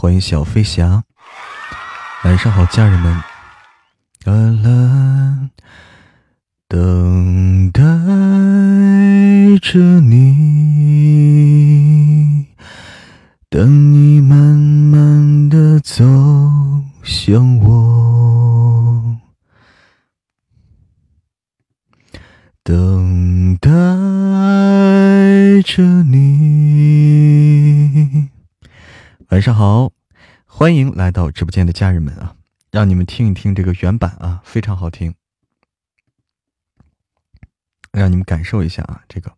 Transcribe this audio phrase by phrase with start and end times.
[0.00, 1.02] 欢迎小飞侠。
[2.22, 3.12] 晚上好，家人们。
[4.24, 4.32] 啦
[4.62, 5.50] 啦，
[6.68, 7.82] 等待
[9.60, 10.16] 着你，
[13.50, 16.04] 等你慢慢的走
[17.02, 19.16] 向我，
[22.62, 23.68] 等待
[25.64, 26.47] 着你。
[29.38, 29.92] 晚上好，
[30.46, 32.34] 欢迎来到直播间的家人们啊！
[32.72, 35.14] 让你们听一听这个原版啊，非常好听，
[37.92, 39.32] 让你们感受一下啊，这个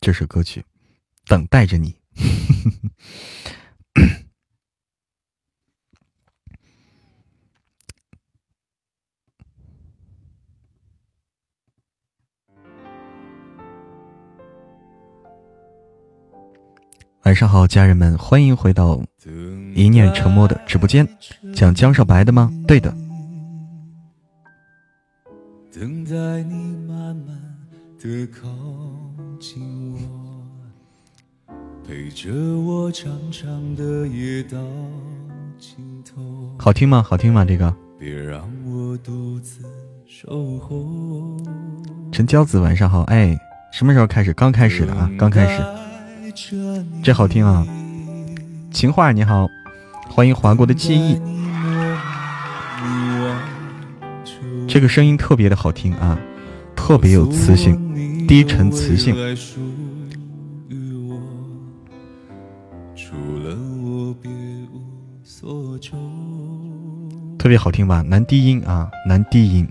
[0.00, 0.60] 这首歌曲
[1.26, 1.96] 《等待着你》。
[17.24, 19.00] 晚上好，家人们，欢迎回到
[19.76, 21.06] 一念成魔的直播间，
[21.54, 22.50] 讲江少白的吗？
[22.66, 22.92] 对的。
[36.58, 37.02] 好听吗？
[37.04, 37.44] 好听吗？
[37.44, 37.72] 这个。
[42.10, 43.02] 陈娇子，晚上好。
[43.04, 43.38] 哎，
[43.72, 44.32] 什么时候开始？
[44.32, 45.81] 刚开始的啊，刚开始。
[47.02, 47.66] 这好听啊！
[48.70, 49.48] 情话你好，
[50.08, 51.20] 欢迎划过的记忆。
[54.66, 56.18] 这个声音特别的好听啊，
[56.74, 59.14] 特别有磁性，低沉磁性。
[67.38, 68.00] 特别好听吧？
[68.02, 69.68] 男低音啊，男低音。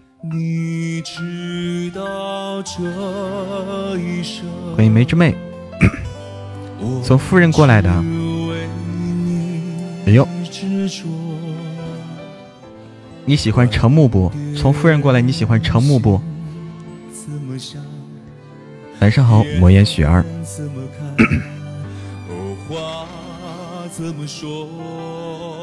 [4.75, 5.35] 欢迎梅之妹。
[7.03, 7.89] 从夫人过来的，
[10.07, 10.27] 哎呦，
[13.25, 14.31] 你喜欢程木不？
[14.57, 16.19] 从夫人过来，你喜欢程木不？
[18.99, 20.25] 晚上好，魔岩雪儿。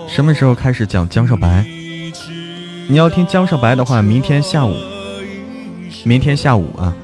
[0.08, 1.64] 什么时候开始讲江少白？
[2.88, 4.74] 你要听江少白的话，明天下午，
[6.04, 6.94] 明天下午啊。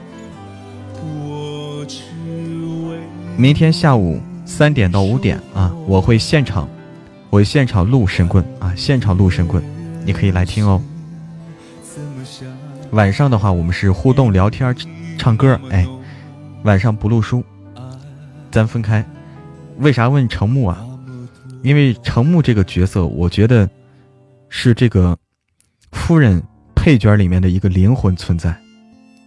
[3.37, 6.69] 明天下午三点到五点啊，我会现场，
[7.31, 9.63] 我会现场录神棍啊，现场录神棍，
[10.05, 10.81] 你可以来听哦。
[12.93, 14.75] 晚上的话，我们是互动聊天、
[15.19, 15.85] 唱歌，哎，
[16.63, 17.43] 晚上不录书，
[18.53, 19.05] 咱分开。
[19.79, 20.87] 为啥问程木啊？
[21.63, 23.69] 因为程木这个角色，我觉得
[24.49, 25.19] 是这个
[25.91, 26.41] 夫人
[26.77, 28.55] 配角里面的一个灵魂存在，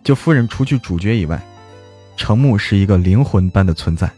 [0.01, 1.41] 就夫人除去主角以外。
[2.17, 4.11] 程木是一个灵魂般的存在。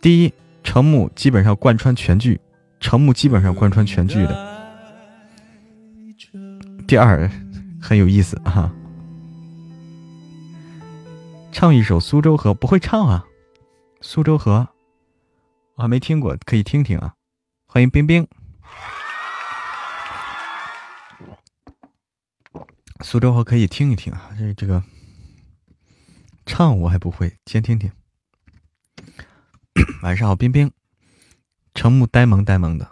[0.00, 0.32] 第一，
[0.64, 2.40] 程木基本上贯穿全剧，
[2.80, 4.54] 程木基本上贯穿全剧的。
[6.88, 7.30] 第二，
[7.80, 8.72] 很有意思啊，
[11.52, 13.24] 唱一首《苏州河》不会唱啊，
[14.00, 14.68] 《苏州河》
[15.76, 17.14] 我还没听过，可以听听啊。
[17.66, 18.26] 欢迎冰冰，
[23.02, 24.82] 《苏州河》可以听一听啊，这这个。
[26.56, 27.90] 唱我还不会，先听听。
[30.04, 30.70] 晚上好，冰冰。
[31.74, 32.88] 程木呆萌呆萌的。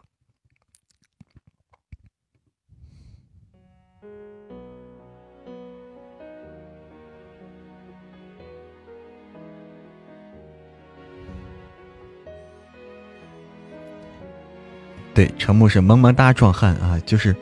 [15.14, 17.36] 对，程木是萌萌哒壮汉啊，就是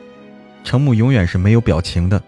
[0.63, 2.21] 程木永远是没有表情的，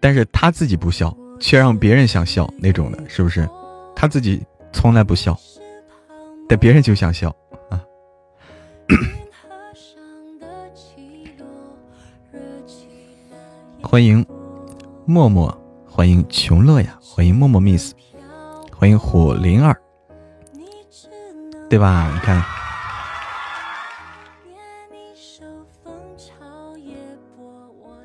[0.00, 1.16] 但是他自己不笑。
[1.42, 3.46] 却让别人想笑那种的，是不是？
[3.96, 4.40] 他自己
[4.72, 5.36] 从来不笑，
[6.48, 7.34] 但别人就想笑
[7.68, 7.82] 啊！
[13.82, 14.24] 欢迎
[15.04, 15.52] 默默，
[15.84, 17.92] 欢迎穷乐呀，欢迎默默 miss，
[18.72, 19.76] 欢迎火灵儿，
[21.68, 22.08] 对吧？
[22.14, 22.42] 你看，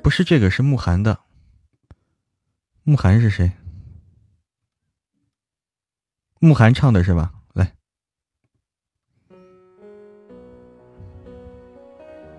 [0.02, 1.16] 不是这个，是慕寒的。
[2.88, 3.52] 慕寒是谁？
[6.40, 7.30] 慕寒唱的是吧？
[7.52, 7.70] 来，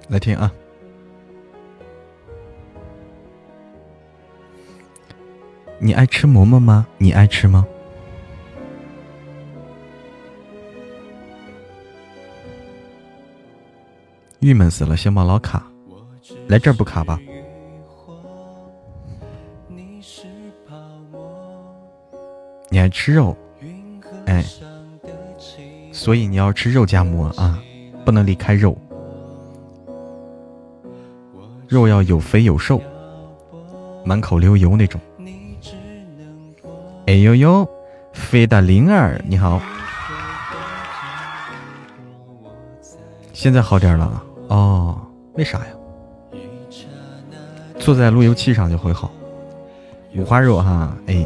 [0.08, 0.52] 来听啊！
[5.80, 6.88] 你爱吃馍馍吗？
[6.98, 7.64] 你爱吃吗？
[14.40, 15.72] 郁闷死了，小猫老卡，
[16.48, 17.20] 来这儿不卡吧？
[22.80, 23.36] 爱吃肉，
[24.26, 24.44] 哎，
[25.92, 27.62] 所以你要吃肉夹馍啊！
[28.06, 28.78] 不能离开肉，
[31.68, 32.82] 肉要有肥有瘦，
[34.04, 35.00] 满口流油那种。
[37.06, 37.68] 哎呦呦，
[38.14, 39.62] 飞的灵儿你好，
[43.34, 45.00] 现在好点了哦？
[45.34, 45.66] 为啥呀？
[47.78, 49.12] 坐在路由器上就会好。
[50.16, 51.26] 五花肉哈，哎，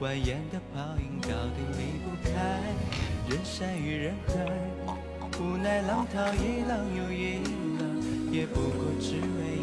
[0.00, 2.30] 蜿蜒的泡影到底离不开。
[3.28, 4.32] 人山与人海，
[5.40, 7.42] 无奈浪淘一浪又一
[7.78, 9.57] 浪，也不过只为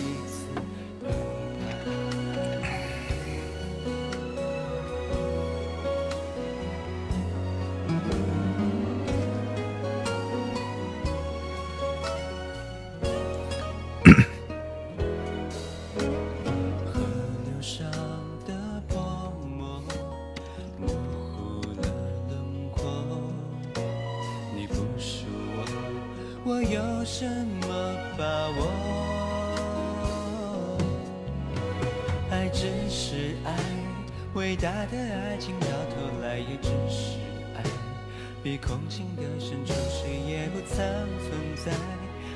[38.58, 38.78] 空
[39.16, 40.76] 的深处，谁也不曾
[41.20, 41.72] 存在。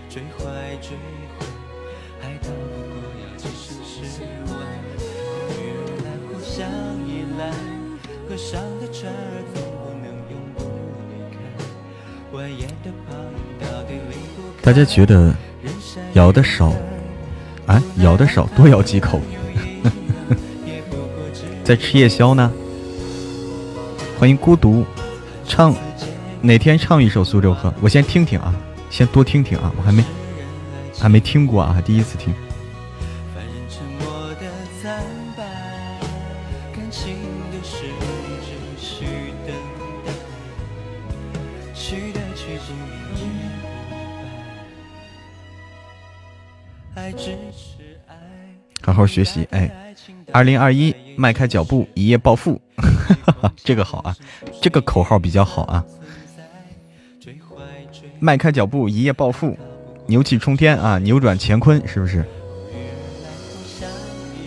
[0.10, 0.24] 追
[0.82, 0.98] 追，
[2.40, 2.50] 不过
[3.22, 4.02] 要置身事
[4.48, 4.52] 外。
[5.52, 5.54] 而
[6.04, 6.58] 来，互相
[7.08, 7.42] 依赖，
[8.38, 9.16] 上的船儿
[9.54, 10.58] 总不能永不
[11.10, 11.38] 离开。
[12.34, 14.64] 蜿蜒的泡影到底离不开。
[14.64, 15.34] 大家觉得
[16.14, 16.74] 摇的少？
[17.68, 19.22] 哎，咬的少，多咬几口。
[21.64, 22.52] 在吃夜宵呢。
[24.20, 24.84] 欢迎孤独，
[25.48, 25.74] 唱
[26.42, 27.74] 哪天唱一首苏州河？
[27.82, 28.56] 我先听听啊，
[28.90, 30.04] 先多听听啊，我还没
[30.98, 32.34] 还没听过啊，第一次听。
[48.82, 49.94] 好好学习，哎，
[50.32, 52.60] 二零二一迈开脚步一夜暴富，
[53.58, 54.16] 这个好啊，
[54.62, 55.84] 这个口号比较好啊。
[58.20, 59.58] 迈开脚步一夜暴富，
[60.08, 62.24] 牛气冲天啊，扭转乾坤，是不是？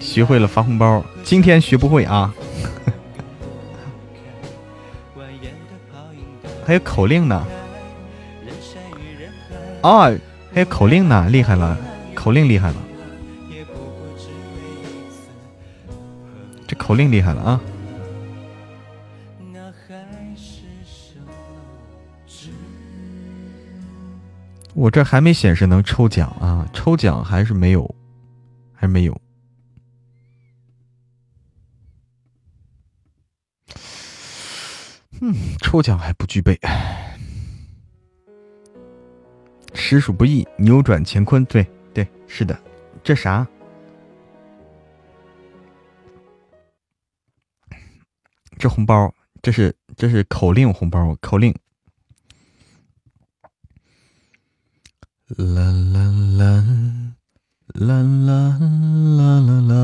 [0.01, 2.33] 学会了发红包，今天学不会啊。
[6.67, 7.45] 还有口令呢，
[9.83, 10.15] 哦，
[10.53, 11.77] 还有口令呢，厉害了，
[12.15, 12.77] 口令厉害了。
[16.67, 17.61] 这口令厉害了啊！
[24.75, 27.95] 我这还没显示能抽奖啊，抽奖还是没有，
[28.73, 29.21] 还没有。
[35.21, 36.59] 嗯，抽奖还不具备。
[39.75, 41.45] 实属不易，扭转乾坤。
[41.45, 42.59] 对对，是的，
[43.05, 43.47] 这啥？
[48.59, 49.13] 这红包，
[49.43, 51.55] 这是这是口令红包，口令。
[55.39, 56.63] 啦啦啦
[57.75, 58.59] 啦啦啦
[59.09, 59.83] 啦啦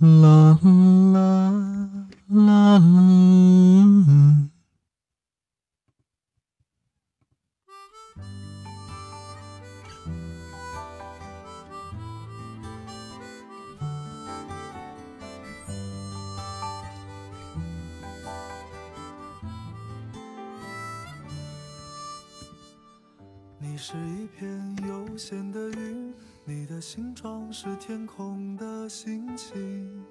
[0.00, 0.58] 啦
[1.12, 1.52] 啦
[2.30, 4.53] 啦啦。
[23.86, 24.48] 是一片
[24.88, 26.10] 悠闲的云，
[26.46, 30.02] 你的形状是天空的心情。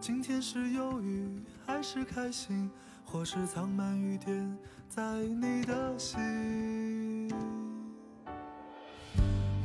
[0.00, 1.28] 今天是忧郁
[1.66, 2.70] 还是开心，
[3.04, 4.56] 或是藏满雨点
[4.88, 7.28] 在你的心。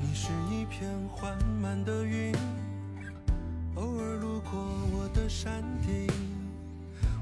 [0.01, 2.35] 你是一片缓慢的云，
[3.75, 4.59] 偶尔路过
[4.91, 6.05] 我的山顶。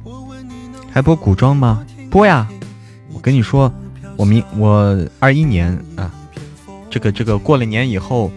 [0.03, 1.85] 我问你能还播古装吗？
[2.09, 2.49] 播呀！
[3.13, 3.71] 我跟你说。
[4.19, 6.11] 我明我二一年啊，
[6.89, 8.29] 这个这个过了年以后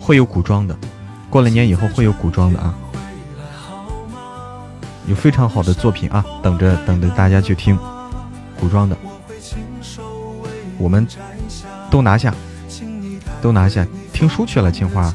[0.00, 0.76] 会有古装的，
[1.30, 2.74] 过了年以后会有古装的啊，
[5.06, 7.78] 有非常好的作品啊，等着等着大家去听。
[8.58, 8.96] 古装的，
[10.78, 11.06] 我们
[11.92, 12.34] 都拿下，
[13.40, 13.86] 都拿下。
[14.12, 15.14] 听书去了，青花，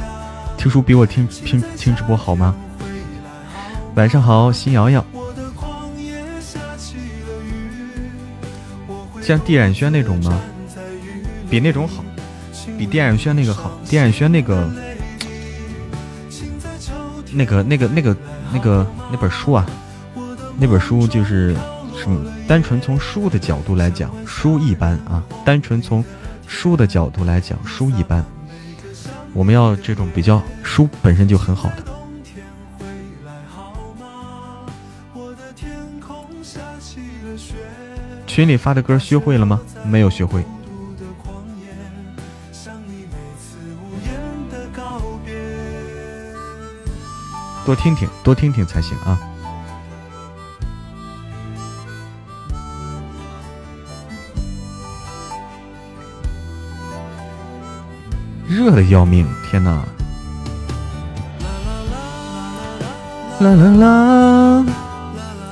[0.57, 2.55] 听书比我听听听直播好吗？
[3.95, 5.03] 晚上好，新瑶瑶。
[9.29, 10.41] 像地染轩那种吗？
[11.51, 12.03] 比那种好，
[12.79, 13.79] 比地染轩那个好。
[13.85, 14.67] 地染轩那个，
[17.31, 18.17] 那个，那个，那个，
[18.51, 19.63] 那个那本书啊，
[20.57, 21.55] 那本书就是
[21.95, 22.19] 什么？
[22.47, 25.23] 单纯从书的角度来讲，书一般啊。
[25.45, 26.03] 单纯从
[26.47, 28.25] 书的角度来讲，书一般。
[29.35, 31.98] 我们要这种比较书本身就很好的。
[38.39, 39.59] 群里发的歌学会了吗？
[39.83, 40.45] 没有学会。
[47.65, 49.19] 多听听，多听听才行啊。
[58.47, 59.83] 热的要命，天哪！
[63.41, 64.65] 啦啦啦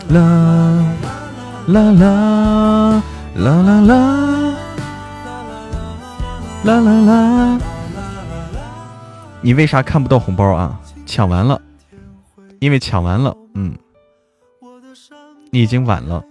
[0.08, 1.07] 啦啦啦
[1.68, 3.04] 啦啦
[3.36, 3.92] 啦啦啦
[6.64, 7.60] 啦啦啦！
[9.42, 10.80] 你为啥看不到红包啊？
[11.06, 11.62] 抢完了，
[12.60, 13.78] 因为抢完了，嗯，
[15.52, 16.24] 你已经晚了。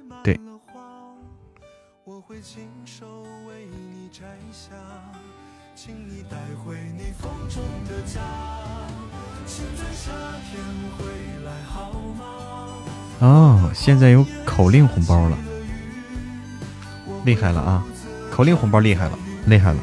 [13.18, 15.38] 哦，现在有口令红包了，
[17.24, 17.82] 厉害了啊！
[18.30, 19.78] 口令红包厉害了，厉害了。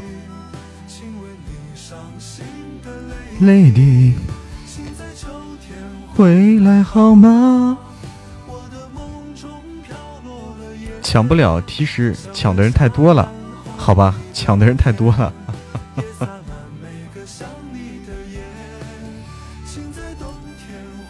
[3.41, 4.13] Lady，
[6.15, 7.77] 回来好吗？
[11.01, 13.31] 抢不了其实，抢的人太多了，
[13.75, 15.33] 好吧，抢的人太多了。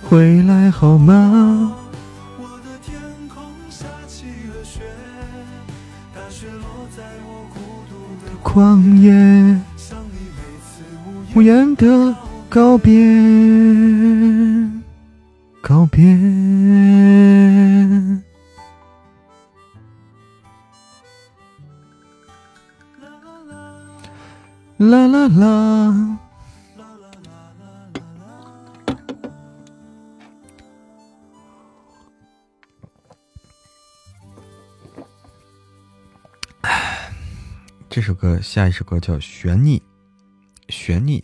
[0.10, 1.76] 回来好吗？
[8.44, 9.12] 旷野，
[11.34, 12.16] 无言的
[12.50, 12.94] 告别，
[15.62, 16.04] 告别。
[24.78, 26.20] 啦啦啦。
[37.96, 39.80] 这首歌，下一首歌叫《悬溺》，
[40.68, 41.24] 悬溺。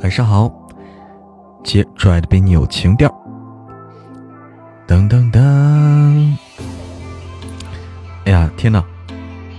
[0.00, 0.50] 晚上好，
[1.62, 3.06] 姐拽的比你有情调。
[4.88, 6.34] 噔噔噔！
[8.24, 8.82] 哎呀，天哪！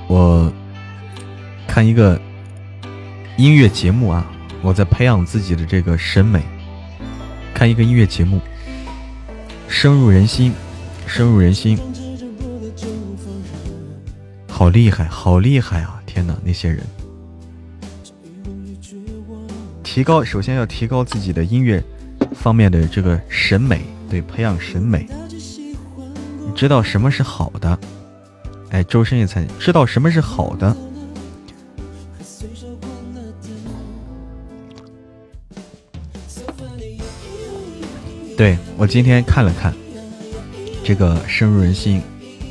[0.07, 0.51] 我
[1.67, 2.19] 看一个
[3.37, 4.25] 音乐节目啊，
[4.61, 6.41] 我在培养自己的这个审美。
[7.53, 8.41] 看一个音乐节目，
[9.67, 10.51] 深入人心，
[11.05, 11.77] 深入人心，
[14.49, 16.01] 好厉害，好厉害啊！
[16.05, 16.83] 天哪，那些人，
[19.83, 21.81] 提高首先要提高自己的音乐
[22.33, 27.79] 方面的这个审美，对，培养审美，你知道什么是好的。
[28.73, 30.75] 哎，周深也才知道什么是好的。
[38.35, 39.71] 对我今天看了看，
[40.83, 42.01] 这个深入人心，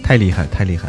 [0.00, 0.88] 太厉害，太厉害。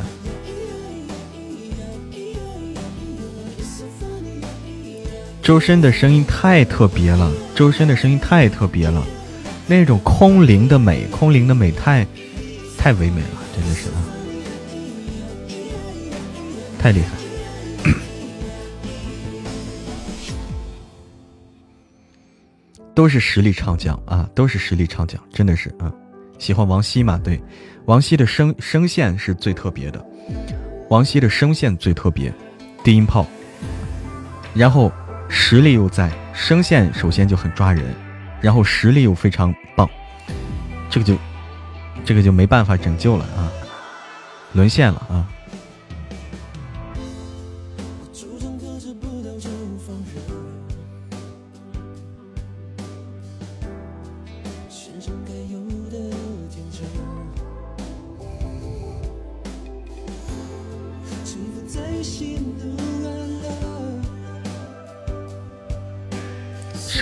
[5.41, 9.03] 周深的声音太特别了，周深的声音太特别了，
[9.65, 12.05] 那种空灵的美，空灵的美，太
[12.77, 13.87] 太唯美了，真的是。
[16.83, 17.15] 太厉害，
[22.93, 25.89] 都是实力唱将啊，都是实力唱将，真的是啊。
[26.37, 27.17] 喜欢王希嘛？
[27.23, 27.41] 对，
[27.85, 30.05] 王希的声声线是最特别的，
[30.89, 32.33] 王希的声线最特别，
[32.83, 33.25] 低音炮，
[34.53, 34.91] 然后
[35.29, 37.95] 实力又在，声线首先就很抓人，
[38.41, 39.89] 然后实力又非常棒，
[40.89, 41.15] 这个就
[42.03, 43.49] 这个就没办法拯救了啊，
[44.51, 45.25] 沦陷了啊。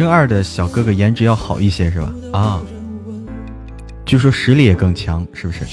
[0.01, 2.11] 生二的小哥哥颜值要好一些是吧？
[2.33, 2.59] 啊，
[4.03, 5.63] 据说实力也更强，是不是？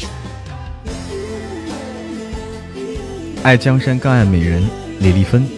[3.42, 4.62] 爱江山更爱美人，
[5.00, 5.49] 李丽芬。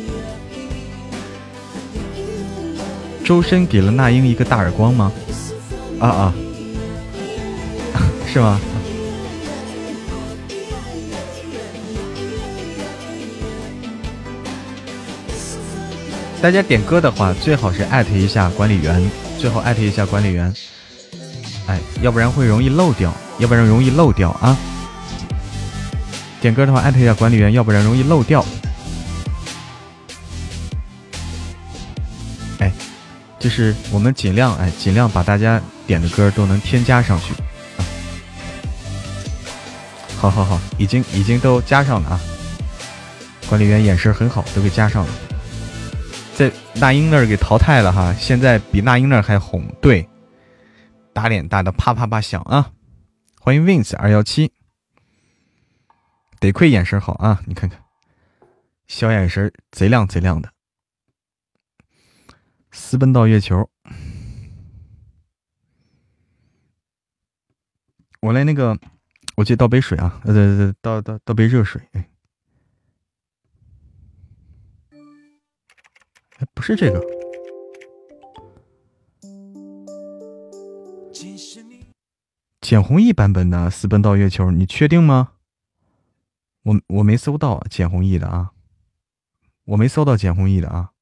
[3.25, 5.11] 周深给了那英一个大耳光吗？
[5.99, 6.35] 啊啊，
[8.33, 8.61] 是吗？
[16.43, 20.53] 大家点歌的话，最好是艾特一下管理员，最好艾特一下管理员，
[21.67, 24.57] 哎，要不然会容易漏掉，要不然容易漏掉啊！
[26.41, 28.43] 点歌的话，艾特一下管理员，要不然容易漏掉。
[32.59, 32.73] 哎，
[33.39, 37.35] 就是我们尽量哎，尽量把大家点的歌都能添加上去。
[40.17, 42.21] 好好好，已经已经都加上了啊！
[43.47, 45.13] 管理员眼神很好，都给加上了。
[46.37, 50.09] 在那英那儿给淘汰了哈，现在比那英那儿还红，对，
[51.13, 52.73] 打脸打的啪啪啪响啊！
[53.39, 54.51] 欢迎 Wins 二幺七，
[56.39, 57.83] 得亏眼神好啊，你看看，
[58.87, 60.51] 小眼神贼亮贼亮的，
[62.71, 63.69] 私奔到月球，
[68.21, 68.79] 我来那个，
[69.37, 72.10] 我去倒杯水啊，呃，倒倒倒杯热水，哎。
[76.55, 77.01] 不是这个，
[82.61, 85.33] 简弘毅版本的《私奔到月球》，你确定吗？
[86.63, 88.53] 我我没搜到简弘毅的啊，
[89.65, 90.93] 我没搜到简弘毅的啊，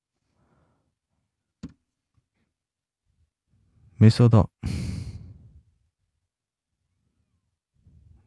[3.97, 4.51] 没搜到。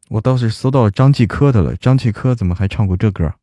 [0.10, 3.34] 我倒是搜到张继科的了，张继科怎么还唱过这歌？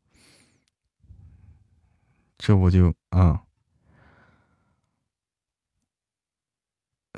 [2.37, 3.44] 这我就啊。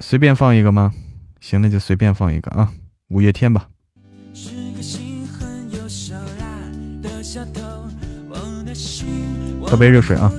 [0.01, 0.93] 随便放一个吗？
[1.41, 2.73] 行，那就随便放一个啊，
[3.09, 3.69] 五月天吧。
[9.67, 10.33] 喝杯热水啊。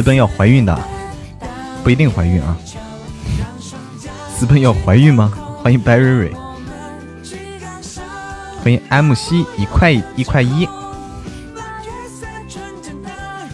[0.00, 0.80] 私奔要怀孕的，
[1.84, 2.56] 不一定怀孕啊。
[4.34, 5.30] 私奔要怀孕吗？
[5.62, 6.32] 欢迎白蕊蕊，
[8.64, 10.66] 欢迎 M C 一块一块一，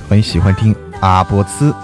[0.08, 1.74] 欢迎喜欢听阿波茨，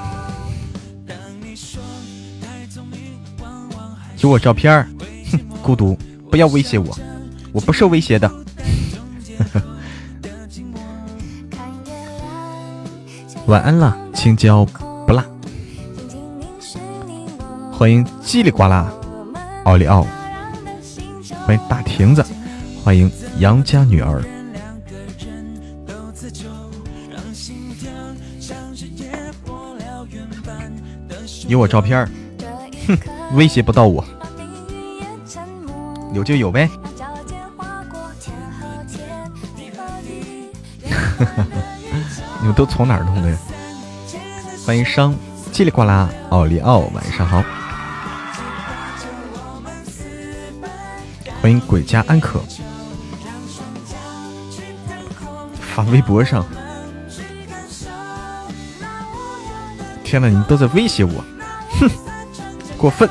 [4.18, 4.88] 有我照片
[5.32, 5.98] 哼，孤独，
[6.30, 6.96] 不要威胁我，
[7.50, 8.30] 我不受威胁的。
[13.46, 13.96] 晚安了。
[14.14, 14.64] 青椒
[15.06, 15.24] 不辣，
[17.72, 18.92] 欢迎叽里呱啦，
[19.64, 20.06] 奥利奥，
[21.44, 22.24] 欢迎大亭子，
[22.84, 24.22] 欢迎杨家女儿，
[31.48, 32.08] 有我照片
[32.86, 32.96] 哼，
[33.34, 34.04] 威胁不到我，
[36.14, 36.70] 有就有呗，
[42.42, 43.38] 你们都从哪儿弄的呀？
[44.66, 45.14] 欢迎商
[45.52, 47.40] 叽里呱啦奥利奥，晚上好。
[51.40, 52.40] 欢迎鬼家安可，
[55.60, 56.44] 发微博上。
[60.02, 61.24] 天呐，你们都在威胁我，
[61.78, 61.88] 哼，
[62.76, 63.08] 过分。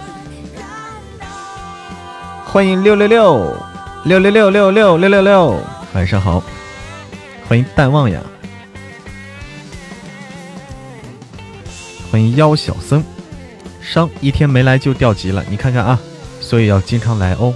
[2.46, 3.56] 欢迎六六六
[4.04, 5.64] 六六六六六六六六，
[5.94, 6.44] 晚上好。
[7.48, 8.22] 欢迎淡忘呀。
[12.12, 13.02] 欢迎妖小僧，
[13.80, 15.98] 伤一天没来就掉级了，你看看啊，
[16.42, 17.54] 所以要经常来哦。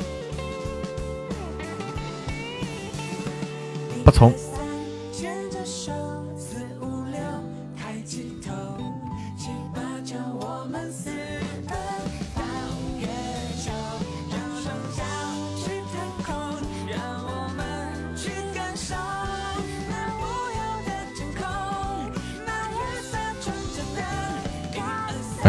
[4.06, 4.34] 不从。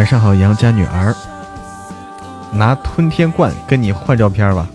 [0.06, 1.14] 上好，杨家女儿。
[2.52, 4.66] 拿吞天罐跟你换照片吧。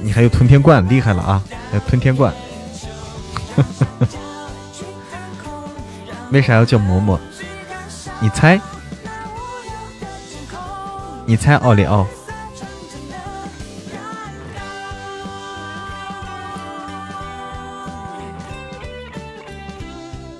[0.00, 1.40] 你还有吞天罐，厉害了啊！
[1.70, 2.32] 还有吞天罐。
[6.32, 7.18] 为啥要叫嬷嬷？
[8.20, 8.60] 你猜？
[11.26, 12.06] 你猜奥利奥？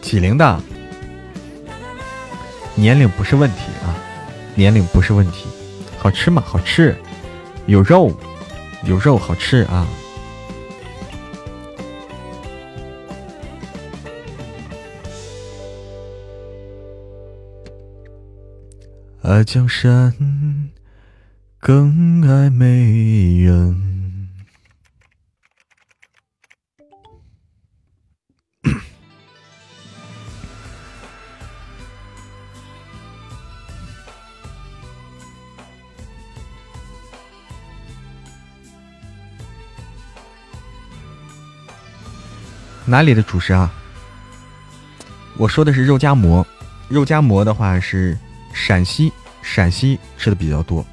[0.02, 0.60] 几零的？
[2.76, 3.96] 年龄不是问题啊，
[4.54, 5.46] 年龄不是问题，
[5.96, 6.42] 好吃吗？
[6.44, 6.94] 好吃，
[7.66, 8.12] 有肉，
[8.84, 9.86] 有肉，好吃啊。
[19.22, 20.12] 爱江山
[21.58, 23.93] 更爱美人。
[42.94, 43.68] 哪里的主食啊？
[45.36, 46.46] 我说的是肉夹馍，
[46.88, 48.16] 肉夹馍的话是。
[48.52, 50.86] 陕西，陕西吃的比较多。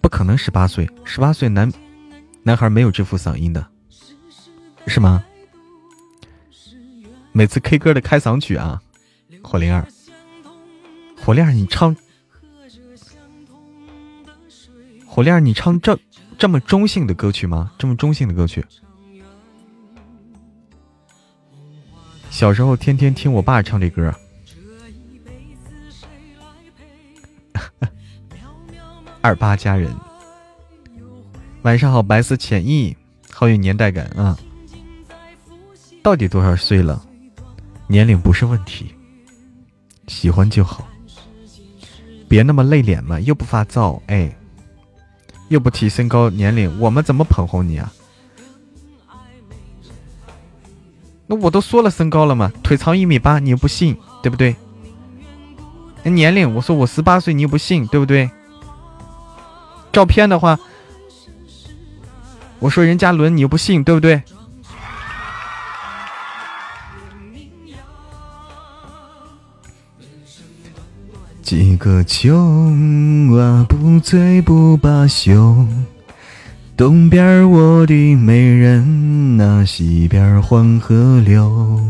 [0.00, 1.70] 不可能十八岁，十八岁男
[2.42, 3.66] 男孩没有这副嗓音的，
[4.86, 5.22] 是吗？
[7.32, 8.80] 每次 K 歌的开嗓曲啊，
[9.42, 9.86] 火灵儿，
[11.24, 11.96] 火亮，你唱。
[15.06, 15.98] 火亮，你唱这
[16.36, 17.72] 这么中性的歌曲吗？
[17.78, 18.62] 这么中性的歌曲。
[22.28, 24.14] 小时候天天听我爸唱这歌。
[29.22, 29.90] 二八佳人，
[31.62, 32.94] 晚上好，白丝浅意，
[33.30, 34.38] 好有年代感啊！
[36.02, 37.02] 到底多少岁了？
[37.86, 38.94] 年龄不是问题，
[40.06, 40.86] 喜欢就好，
[42.34, 44.34] 别那么累脸嘛，又不发燥，哎。
[45.46, 47.92] 又不提身高年龄，我们怎么捧红你啊？
[51.28, 54.56] 那我都说了身高了嘛，腿长一米八，你又不信，对不对？
[56.02, 58.28] 年龄，我说我十八岁，你又不信，对不对？
[59.92, 60.58] 照片的话，
[62.58, 64.20] 我说任嘉伦，你又不信，对不对？
[71.44, 72.34] 几个秋
[73.38, 75.66] 啊，不醉不罢休。
[76.74, 81.82] 东边我的美人呐，西边黄河流。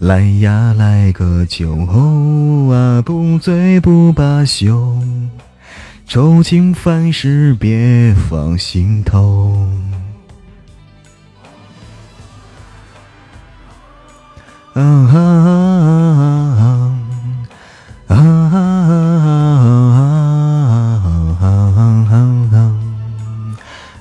[0.00, 1.76] 来呀，来个酒
[2.72, 4.92] 啊，不醉不罢休。
[6.04, 9.68] 愁情烦事别放心头。
[14.74, 14.82] 啊。
[14.82, 17.07] 啊啊啦
[18.08, 18.16] 啦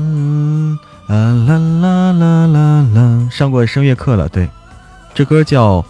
[1.08, 3.28] 啦啦啦啦啦！
[3.30, 4.48] 上过声乐课了，对，
[5.14, 5.80] 这歌叫《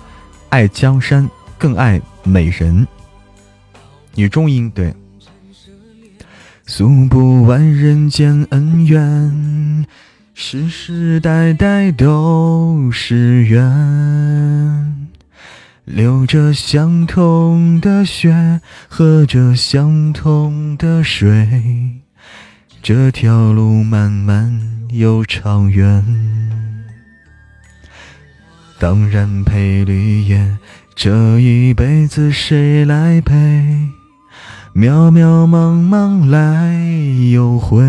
[0.50, 2.86] 爱江山更爱美人》，
[4.14, 4.94] 女中音，对。
[6.66, 9.86] 诉不完人间恩怨，
[10.34, 15.08] 世世代代都是缘。
[15.84, 22.00] 流着相同的血，喝着相同的水，
[22.80, 26.04] 这条路漫漫又长远。
[28.78, 30.56] 当然陪绿叶，
[30.94, 33.34] 这一辈子谁来陪？
[34.76, 36.76] 渺渺茫茫来
[37.32, 37.82] 又回，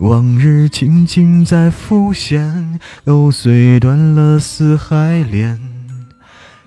[0.00, 5.75] 往日情景在浮现，藕虽断了丝还连。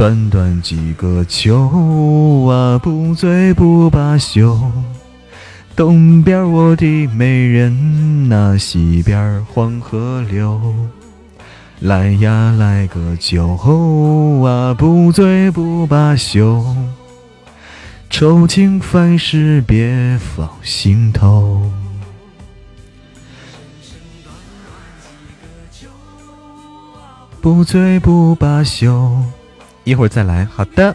[0.00, 4.58] 短短几个秋啊，不醉不罢休。
[5.76, 10.58] 东边我的美人呐，西边黄河流。
[11.80, 13.46] 来呀，来个酒
[14.42, 16.64] 啊，不醉不罢休。
[18.08, 21.70] 愁情烦事别放心头。
[27.42, 29.14] 不醉不罢休，
[29.84, 30.44] 一会儿再来。
[30.44, 30.94] 好的，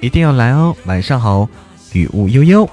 [0.00, 0.74] 一定要来哦。
[0.86, 1.48] 晚上好，
[1.92, 2.68] 雨雾悠悠。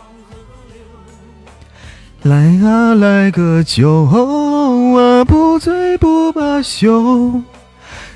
[2.23, 7.41] 来啊，来个酒啊，不醉不罢休，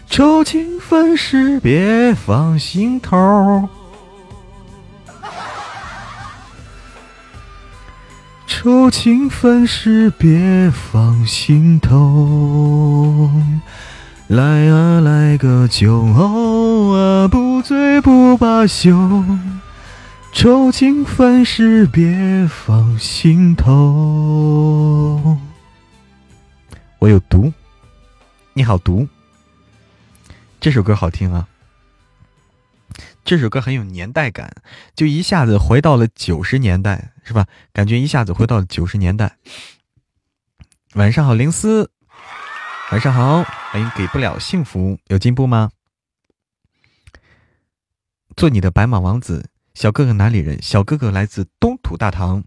[0.09, 3.69] 愁情烦事别放心头。
[8.45, 13.29] 愁情烦事别放心头。
[14.33, 19.23] 来啊，来个酒啊，不醉不罢休，
[20.31, 25.37] 愁情烦事别放心头。
[26.97, 27.53] 我有毒，
[28.53, 29.07] 你好毒。
[30.59, 31.47] 这首歌好听啊，
[33.23, 34.51] 这首歌很有年代感，
[34.95, 37.45] 就一下子回到了九十年代，是吧？
[37.71, 39.37] 感觉一下子回到了九十年代。
[40.95, 41.91] 晚上好，灵思。
[42.93, 45.71] 晚上好，欢迎给不了幸福，有进步吗？
[48.37, 50.61] 做你的白马王子，小哥哥哪里人？
[50.61, 52.43] 小哥哥来自东土大唐。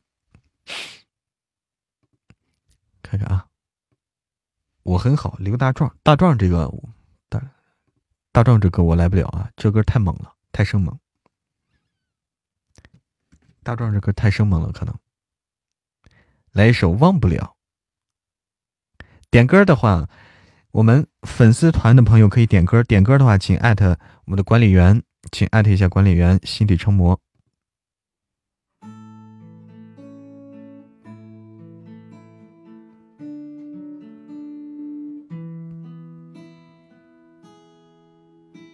[3.02, 3.48] 看看啊，
[4.84, 6.72] 我很好，刘大壮，大壮这个
[7.28, 7.42] 大
[8.30, 10.96] 大壮这歌我来不了啊，这歌太猛了，太生猛。
[13.64, 14.96] 大壮这歌太生猛了，可能
[16.52, 17.56] 来一首忘不了。
[19.28, 20.08] 点歌的话。
[20.76, 27.18] 我们粉丝团的朋友可以点歌，点歌的话，请艾特我们的管理员，请艾特一下管理员，心底成魔。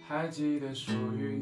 [0.05, 1.32] 还记得属于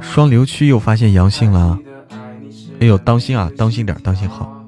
[0.00, 1.78] 双流区又发现阳性了，
[2.80, 4.58] 哎呦，当心啊，当心点，当心好。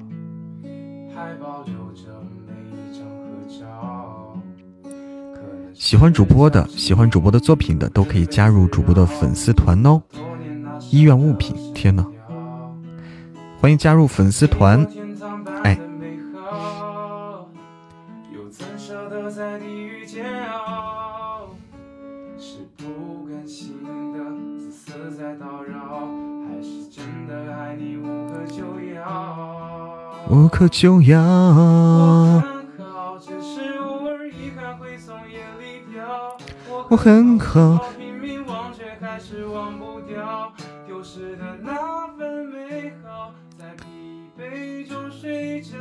[5.73, 10.01] 喜欢主播的，喜欢主播的作品的，都可以加入主播的粉丝团哦。
[10.89, 12.05] 医院物品，天哪！
[13.59, 14.87] 欢迎加入粉丝团，
[30.35, 36.35] 无可救药我很好只是偶尔遗憾会从眼里掉
[36.89, 40.51] 我很好拼命忘却还是忘不掉。
[40.85, 45.77] 丢失的那份美好在疲惫中睡着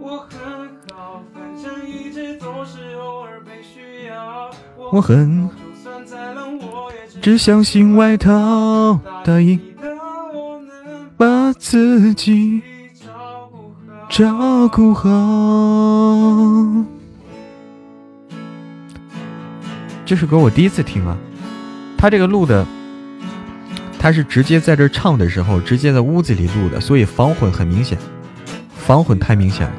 [0.00, 9.73] 我很好反正一直总是偶尔被需要我很好就算再冷我也只相信外套答应
[11.44, 12.62] 把自己
[14.08, 15.10] 照顾好。
[20.06, 21.14] 这首歌我第一次听啊，
[21.98, 22.66] 他这个录的，
[23.98, 27.98] 他是直接在这唱的时候，直接在屋子里录的，所以防混很明显，
[28.74, 29.72] 防混太明显了。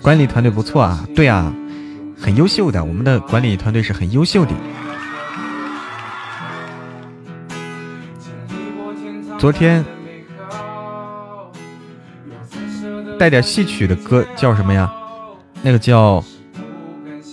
[0.00, 1.54] 管理团队不错啊，对啊。
[2.24, 4.52] 很优秀的，我们的管理团队是很优秀的。
[9.38, 9.84] 昨天
[13.18, 14.90] 带点戏曲的歌叫什么呀？
[15.60, 16.18] 那个叫《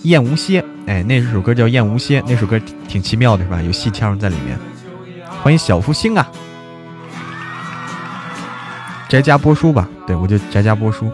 [0.02, 0.60] 燕无歇》。
[0.86, 3.62] 哎，那首歌叫《燕无歇》，那首歌挺奇妙的，是吧？
[3.62, 4.58] 有戏腔在里面。
[5.42, 6.30] 欢迎小福星啊！
[9.08, 11.10] 宅家播书吧，对我就宅家播书。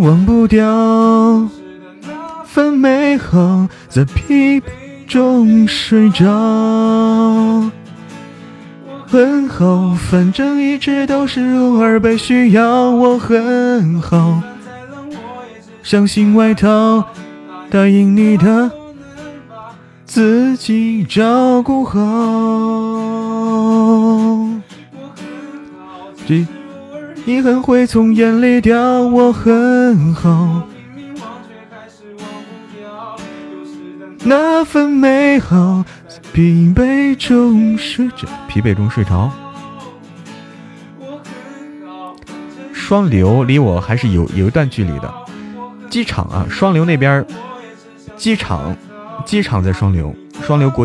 [0.00, 1.46] 忘不掉，
[2.46, 4.62] 分美好，在疲惫
[5.06, 6.24] 中睡着。
[9.06, 12.90] 很好，反正一直都是偶尔被需要。
[12.90, 14.40] 我很好，
[15.82, 17.04] 相信外套，
[17.68, 18.70] 答应你的，
[20.06, 21.98] 自己照顾好。
[27.30, 30.66] 遗憾会从眼里掉，我很好。
[34.24, 35.84] 那份美好，
[36.32, 39.30] 疲惫中睡着，疲惫中睡着。
[42.72, 45.14] 双流离我还是有有一段距离的。
[45.88, 47.24] 机场啊，双流那边，
[48.16, 48.76] 机场，
[49.24, 50.12] 机场在双流，
[50.42, 50.84] 双流国，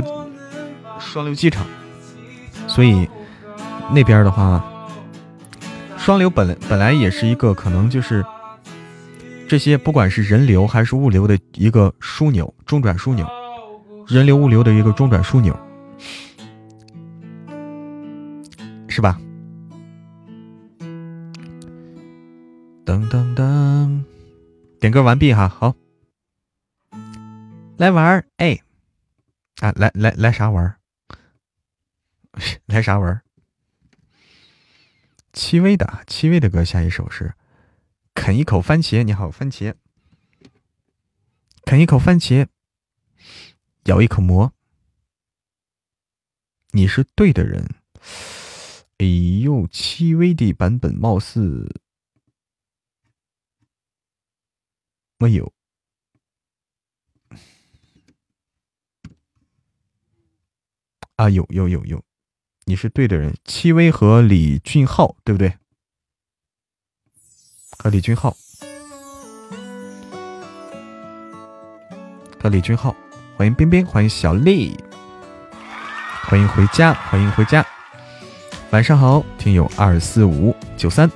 [0.99, 1.65] 双流机场，
[2.67, 3.09] 所以
[3.91, 4.63] 那边的话，
[6.05, 8.23] 双流本本来也是一个可能就是
[9.49, 13.27] 这些不管是人流还是物流的一个枢纽，中转枢纽，
[14.07, 15.57] 人流物流的一个中转枢纽。
[18.87, 19.19] 是吧？
[22.85, 24.03] 噔噔噔，
[24.79, 25.73] 点歌完毕哈，好，
[27.77, 28.59] 来玩儿哎，
[29.59, 30.77] 啊，来来来啥玩儿？
[32.67, 33.21] 来啥玩儿？
[35.35, 37.35] 戚薇的戚薇的歌，下一首是
[38.13, 39.03] 啃一口番茄。
[39.03, 39.75] 你好，番茄，
[41.65, 42.47] 啃一口番茄，
[43.83, 44.53] 咬一口馍，
[46.71, 47.75] 你是对的人。
[48.97, 49.05] 哎
[49.43, 51.81] 呦，戚薇的版本貌似
[55.17, 55.51] 没有
[61.17, 62.01] 啊，有有有有，
[62.67, 65.53] 你是对的人，戚薇和李俊浩对不对？
[67.77, 68.35] 和李俊浩，
[72.41, 72.95] 和李俊浩，
[73.37, 74.75] 欢迎冰冰，欢迎小丽，
[76.23, 77.63] 欢迎回家，欢迎回家。
[78.71, 81.07] 晚上好，听友二四五九三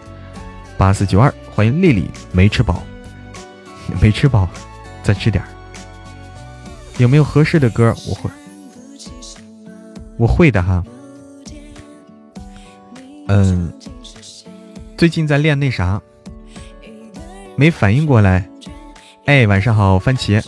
[0.77, 2.83] 八四九二，欢迎丽丽，没吃饱，
[3.99, 4.47] 没吃饱，
[5.01, 5.43] 再吃点
[6.99, 7.91] 有没有合适的歌？
[8.07, 8.29] 我会，
[10.15, 10.83] 我会的哈。
[13.31, 13.71] 嗯，
[14.97, 16.01] 最近在练那啥，
[17.55, 18.49] 没反应过来。
[19.25, 20.43] 哎，晚上好，番茄，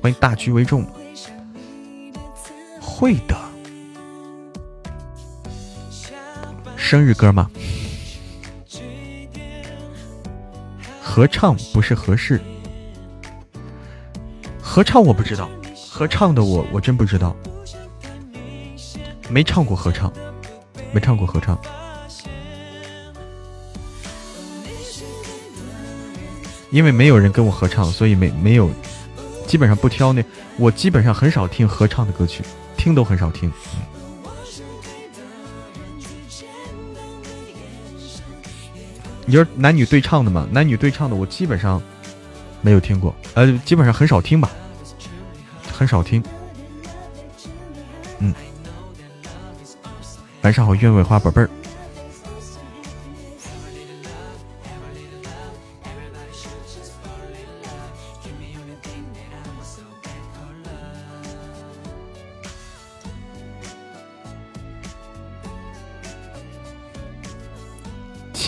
[0.00, 0.86] 欢迎大局为重。
[2.80, 3.36] 会的。
[6.76, 7.50] 生日歌吗？
[11.02, 12.40] 合唱不是合适。
[14.62, 15.50] 合唱我不知道，
[15.90, 17.34] 合唱的我我真不知道，
[19.28, 20.12] 没唱过合唱，
[20.92, 21.60] 没唱过合唱。
[26.70, 28.70] 因为没有人跟我合唱，所以没没有，
[29.46, 30.22] 基本上不挑那，
[30.56, 32.42] 我基本上很少听合唱的歌曲，
[32.76, 33.50] 听都很少听。
[39.24, 40.48] 你是男女对唱的吗？
[40.50, 41.82] 男女对唱的我基本上
[42.62, 44.50] 没有听过，呃，基本上很少听吧，
[45.72, 46.22] 很少听。
[48.18, 48.34] 嗯，
[50.42, 51.48] 晚上好，鸢尾花宝贝儿。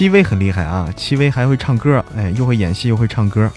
[0.00, 0.90] 戚薇很厉害啊！
[0.96, 3.50] 戚薇还会唱歌，哎，又会演戏又会唱歌。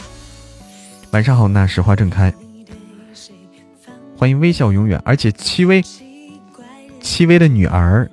[1.11, 2.33] 晚上好，那时花正开，
[4.17, 5.01] 欢迎微笑永远。
[5.05, 5.81] 而且戚薇，
[6.99, 8.11] 戚薇的女儿，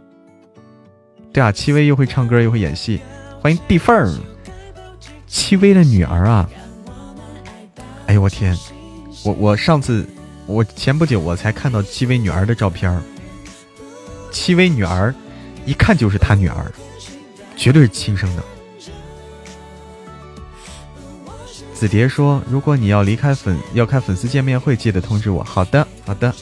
[1.33, 3.01] 对啊，戚薇又会唱歌又会演戏。
[3.41, 4.09] 欢迎地缝儿，
[5.27, 6.49] 戚薇的女儿啊！
[8.07, 8.57] 哎呦我天，
[9.25, 10.09] 我我上次
[10.47, 12.97] 我前不久我才看到戚薇女儿的照片
[14.31, 15.13] 戚薇女儿
[15.67, 16.73] 一看就是她女儿。
[17.61, 18.43] 绝对是亲生的。
[21.75, 26.35] 子蝶说：“如果你要离开粉，要开粉丝见面会，记得通知我。”好的，好的。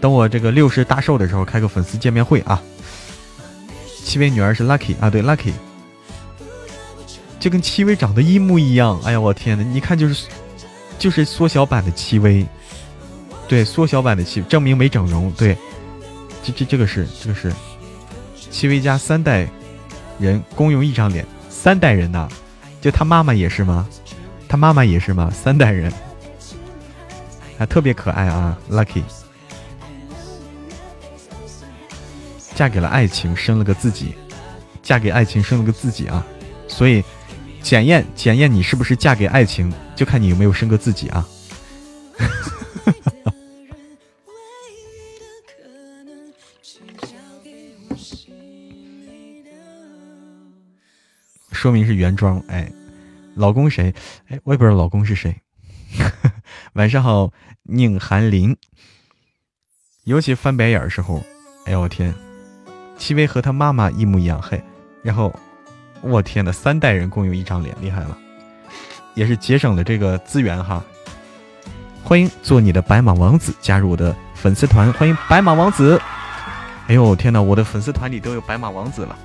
[0.00, 2.60] 等我这个六十大寿的时候，开个粉丝见面会啊。
[4.04, 5.52] 戚薇女儿是 Lucky 啊，对 Lucky，
[7.38, 9.00] 就跟戚薇长得一模一样。
[9.04, 10.26] 哎呀，我天呐，一看就是
[10.98, 12.44] 就是缩小版的戚薇，
[13.46, 15.30] 对，缩小版的戚，证明没整容。
[15.38, 15.56] 对，
[16.42, 17.52] 这这这个是这个是
[18.50, 19.48] 戚薇家三代。
[20.18, 22.28] 人共用一张脸，三代人呐，
[22.80, 23.88] 就他妈妈也是吗？
[24.48, 25.30] 他妈妈也是吗？
[25.32, 25.92] 三代人，
[27.58, 29.02] 还特别可爱啊！Lucky，
[32.54, 34.14] 嫁给了爱情，生了个自己，
[34.82, 36.24] 嫁给爱情，生了个自己啊！
[36.68, 37.02] 所以，
[37.62, 41.26] 检验检验你是不是嫁给爱情，就看你有没有生个自己啊！
[51.62, 52.68] 说明是原装，哎，
[53.36, 53.94] 老公谁？
[54.26, 55.32] 哎，我也不知道老公是谁。
[56.74, 57.30] 晚上好，
[57.62, 58.56] 宁寒林。
[60.02, 61.22] 尤其翻白眼儿时候，
[61.64, 62.12] 哎呦我天，
[62.98, 64.60] 戚薇和她妈妈一模一样，嘿，
[65.04, 65.32] 然后
[66.00, 68.18] 我天呐，三代人共用一张脸，厉害了，
[69.14, 70.82] 也是节省了这个资源哈。
[72.02, 75.96] 欢迎做你的白马王子，加入我的粉丝团，欢迎白马王子。
[76.88, 79.16] 哎呦我天呐，我的粉丝团里都有白马王子了。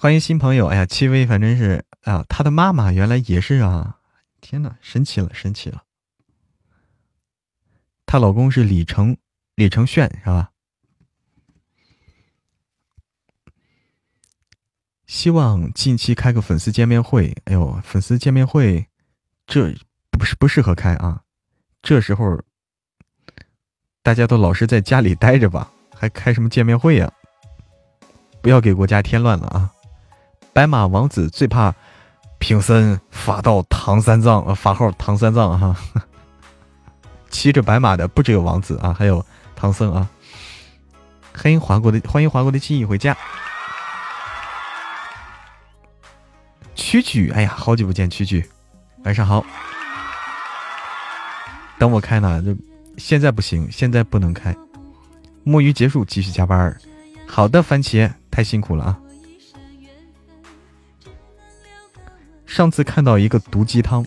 [0.00, 0.68] 欢迎新朋友！
[0.68, 3.98] 哎呀，戚薇，反正是啊，她的妈妈原来也是啊！
[4.40, 5.82] 天哪，神奇了，神奇了！
[8.06, 9.16] 她老公是李承
[9.56, 10.52] 李承铉是吧？
[15.08, 17.36] 希望近期开个粉丝见面会。
[17.46, 18.86] 哎呦，粉丝见面会，
[19.48, 19.74] 这
[20.12, 21.24] 不是不适合开啊！
[21.82, 22.40] 这时候
[24.04, 27.12] 大家都老是在家里待着吧，还开什么见面会呀？
[28.40, 29.74] 不要给国家添乱了啊！
[30.58, 31.72] 白马王子最怕
[32.40, 35.76] 贫僧法道唐三藏，呃，法号唐三藏哈。
[37.30, 40.10] 骑着白马的不只有王子啊，还有唐僧啊。
[41.32, 43.16] 欢迎华国的，欢迎华国的记忆回家。
[46.74, 48.44] 曲曲，哎呀，好久不见，曲曲，
[49.04, 49.46] 晚上好。
[51.78, 52.52] 等我开呢，就
[52.96, 54.52] 现在不行，现在不能开。
[55.44, 56.76] 摸鱼结束，继续加班。
[57.28, 58.98] 好的，番茄，太辛苦了啊。
[62.48, 64.04] 上次看到一个毒鸡汤，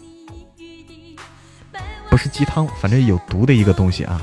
[2.10, 4.22] 不是鸡汤，反正有毒的一个东西啊。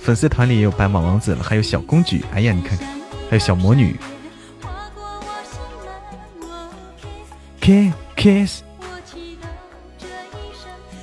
[0.00, 2.86] 粉丝团里也有白马王子了，还有小公举，哎呀，你看看，
[3.30, 3.96] 还有小魔女。
[8.14, 8.62] Kiss，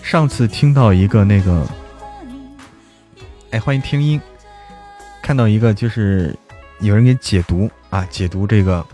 [0.04, 1.68] 上次听到一个那个，
[3.50, 4.22] 哎，欢迎听音，
[5.24, 6.38] 看到一个就是
[6.80, 8.86] 有人给解读啊，解读这个，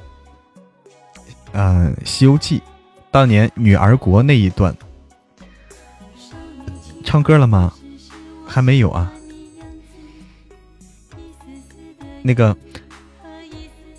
[1.53, 2.59] 嗯，《西游记》
[3.11, 4.75] 当年女儿国那一段，
[7.03, 7.73] 唱歌了吗？
[8.45, 9.11] 还没有啊。
[12.21, 12.55] 那个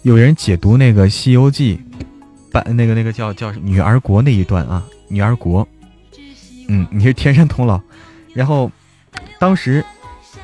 [0.02, 1.76] 有人解读那个《西游记》。
[2.50, 5.68] 把那个那个叫叫女儿国那一段啊，女儿国，
[6.66, 7.78] 嗯，你是天山童姥，
[8.32, 8.72] 然后
[9.38, 9.84] 当时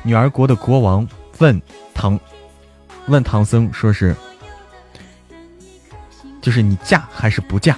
[0.03, 1.05] 女儿国的国王
[1.39, 1.59] 问
[1.95, 2.17] 唐
[3.07, 4.15] 问唐僧说是，
[6.45, 7.75] 就是你嫁还是不嫁？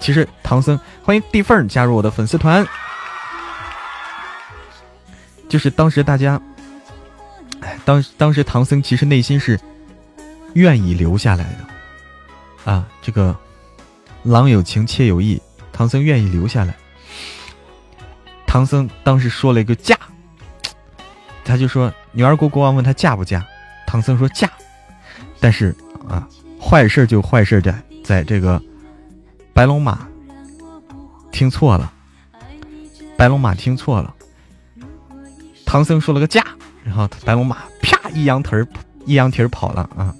[0.00, 2.66] 其实唐僧欢迎地缝加入我的粉丝团，
[5.46, 6.40] 就是当时大家，
[7.60, 9.60] 哎，当当时唐僧其实内心是
[10.54, 12.72] 愿意留下来的。
[12.72, 13.36] 啊，这个
[14.22, 15.38] 郎有情，妾有意，
[15.74, 16.74] 唐僧愿意留下来。
[18.46, 19.98] 唐僧当时说了一个嫁，
[21.44, 23.46] 他就说女儿国国王问他嫁不嫁，
[23.86, 24.50] 唐僧说嫁。
[25.38, 25.76] 但是
[26.08, 26.26] 啊，
[26.68, 28.60] 坏事就坏事在在这个
[29.52, 30.08] 白龙马
[31.30, 31.92] 听错了，
[33.16, 34.12] 白龙马听错了，
[35.64, 36.44] 唐僧说了个价，
[36.82, 38.66] 然后白龙马啪一扬腿儿，
[39.04, 40.12] 一扬蹄儿跑了啊。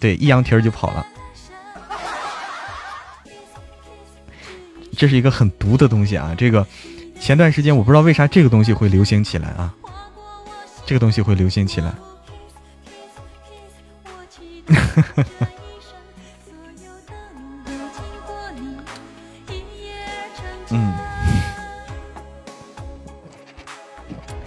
[0.00, 1.06] 对，一扬蹄儿就跑了。
[4.96, 6.34] 这是一个很毒的东西啊！
[6.36, 6.66] 这个
[7.20, 9.72] 前段时间我不知道为啥这个东西会流行起来啊，
[10.84, 11.94] 这个东西会流行起来。
[20.70, 20.94] 嗯，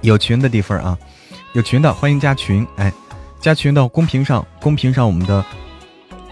[0.02, 0.98] 有群的地方啊，
[1.54, 2.92] 有群的欢迎加群，哎。
[3.42, 5.44] 加群到公屏上，公屏上我们的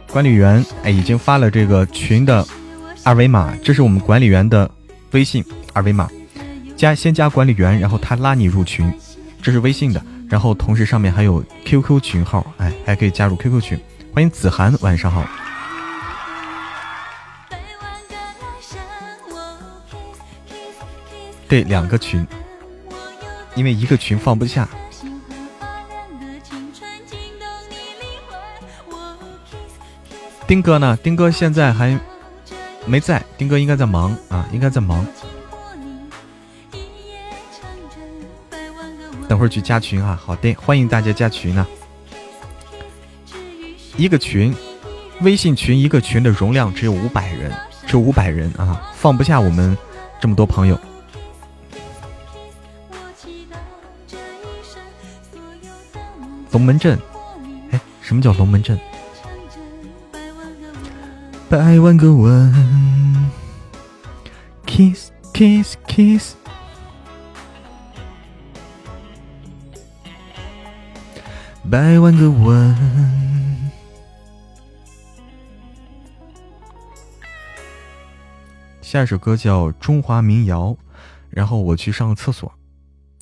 [0.10, 2.48] 管理员哎已经发了这个群的
[3.04, 4.72] 二维码，这是我们管理员的
[5.12, 6.08] 微信二维码，
[6.78, 8.89] 加先加管理员，然后他拉你入群，
[9.42, 13.77] 这是微信的，然后同时上面还有 QQ 群号，哎还可以加入 QQ 群，
[14.13, 15.25] 欢迎子涵，晚上好。
[21.49, 22.25] 对，两个群，
[23.55, 24.65] 因为一个群放不下。
[30.47, 30.97] 丁哥呢？
[31.03, 31.99] 丁哥现在还
[32.86, 35.05] 没在，丁哥应该在忙啊，应该在忙。
[39.32, 41.65] 等会儿去加群啊，好的，欢迎大家加群啊。
[43.95, 44.53] 一个群，
[45.21, 47.49] 微信群一个群的容量只有五百人，
[47.88, 49.77] 只有五百人啊，放不下我们
[50.19, 50.77] 这么多朋友。
[56.51, 56.99] 龙门阵，
[57.69, 58.77] 哎，什么叫龙门阵？
[61.47, 63.32] 百万个吻
[64.65, 66.36] ，kiss kiss kiss，
[71.72, 72.76] 百万个吻。
[78.82, 80.63] 下一首歌叫《中华民谣》，
[81.30, 82.51] 然后我去上个厕所。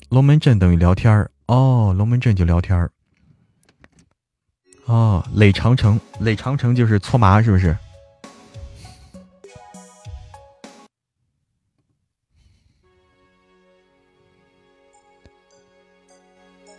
[0.08, 2.90] 龙门阵等于聊天儿哦，龙门阵就聊天儿。
[4.86, 7.76] 哦，垒长城，垒长城就是搓麻，是不是？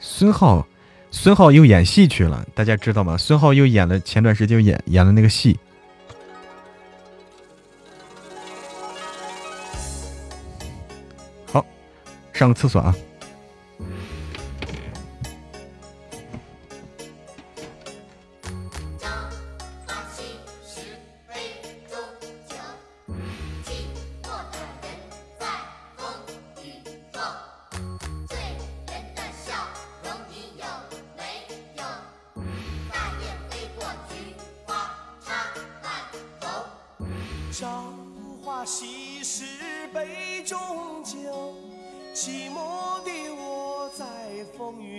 [0.02, 0.68] 孙浩，
[1.14, 3.16] 孙浩又演戏去了，大家知道吗？
[3.16, 5.60] 孙浩又演了前段时间演演了那个戏。
[11.52, 11.64] 好，
[12.34, 12.96] 上个厕所啊。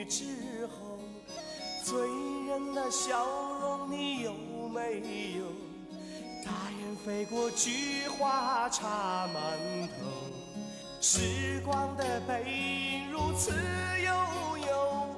[0.04, 0.98] 之后
[1.84, 2.00] 醉
[2.48, 3.24] 人的笑
[3.60, 4.32] 容你有
[4.68, 5.00] 没
[5.38, 5.44] 有
[6.44, 10.06] 大雁飞过菊花插满头
[11.00, 15.16] 时光的背影如此悠悠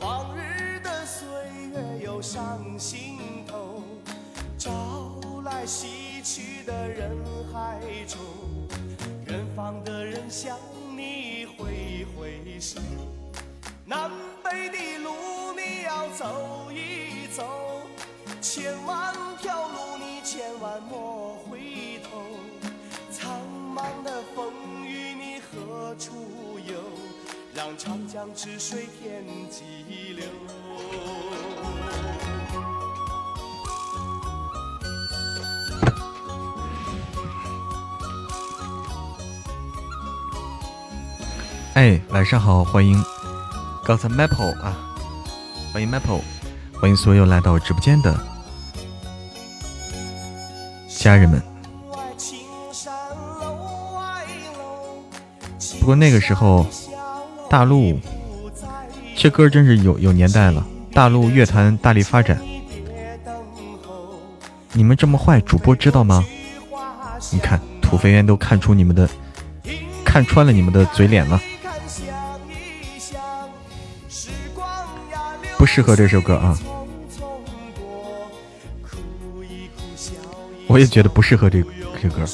[0.00, 1.26] 往日的岁
[1.72, 3.82] 月又上心头
[4.58, 7.18] 朝来夕去的人
[7.52, 8.20] 海中
[9.26, 10.58] 远方的人向
[10.96, 12.80] 你挥挥手
[13.86, 14.10] 南
[14.42, 15.10] 北的路
[15.54, 17.82] 你要走一走
[18.40, 22.22] 千万条路你千万莫回头
[23.10, 23.30] 苍
[23.74, 26.74] 茫的风雨你何处游
[27.54, 30.24] 让长江之水天际流
[41.74, 43.13] 哎晚上好欢迎。
[43.86, 44.74] 刚才 Maple 啊，
[45.70, 46.22] 欢迎 Maple，
[46.80, 48.18] 欢迎所有来到直播间的
[50.88, 51.42] 家人们。
[55.78, 56.66] 不过那个时候，
[57.50, 58.00] 大陆
[59.14, 60.64] 这歌真是有有年代了。
[60.94, 62.40] 大陆乐坛大力发展，
[64.72, 66.24] 你们这么坏，主播知道吗？
[67.30, 69.06] 你看土肥圆都看出你们的，
[70.06, 71.38] 看穿了你们的嘴脸了。
[75.74, 76.56] 适合这首歌啊！
[80.68, 81.64] 我也觉得不适合这
[82.00, 82.24] 这歌。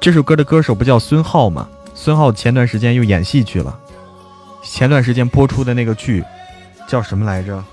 [0.00, 1.68] 这首歌的歌手不叫孙浩吗？
[1.92, 3.76] 孙浩前段时间又演戏去了。
[4.62, 6.22] 前段时间播出的那个剧
[6.86, 7.64] 叫什么来着？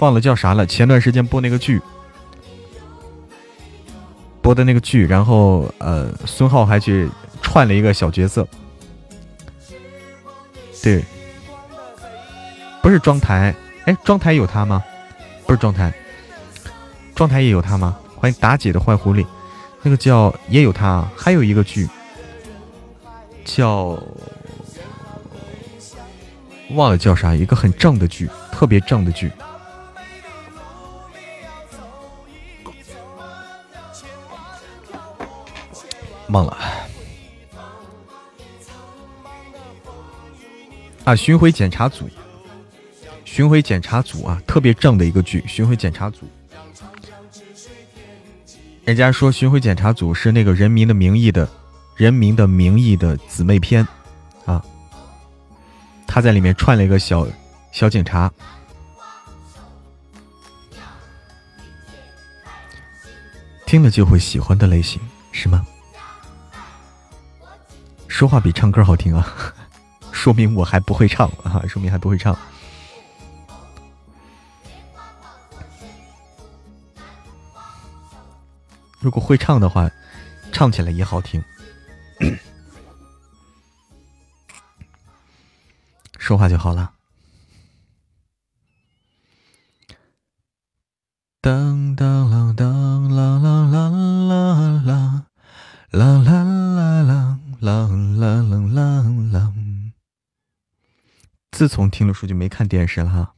[0.00, 0.66] 忘了叫啥了。
[0.66, 1.80] 前段时间播那个剧。
[4.44, 7.08] 播的那个剧，然后呃，孙浩还去
[7.40, 8.46] 串了一个小角色，
[10.82, 11.02] 对，
[12.82, 13.54] 不是庄台，
[13.86, 14.84] 哎，庄台有他吗？
[15.46, 15.90] 不是庄台，
[17.14, 17.96] 庄台也有他吗？
[18.18, 19.24] 欢迎妲己的坏狐狸，
[19.80, 21.88] 那个叫也有他，还有一个剧
[23.46, 23.98] 叫
[26.72, 29.32] 忘了叫啥，一个很正的剧，特别正的剧。
[36.28, 36.56] 忘了
[41.04, 41.14] 啊！
[41.14, 42.08] 巡回检查组，
[43.24, 45.44] 巡回检查组啊，特别正的一个剧。
[45.46, 46.26] 巡回检查组，
[48.84, 51.46] 人家说巡回检查组是那个《人民的名义》的
[51.96, 53.86] 《人民的名义》的姊妹篇
[54.46, 54.64] 啊，
[56.06, 57.26] 他在里面串了一个小
[57.70, 58.32] 小警察，
[63.66, 64.98] 听了就会喜欢的类型
[65.32, 65.66] 是吗？
[68.14, 69.26] 说话比唱歌好听啊，
[70.12, 72.38] 说明我还不会唱啊， 说明还不会唱。
[79.00, 79.90] 如果会唱的话，
[80.52, 81.42] 唱起来也好听。
[86.16, 86.93] 说话就好了。
[101.54, 103.36] 自从听了书就没看电视了哈。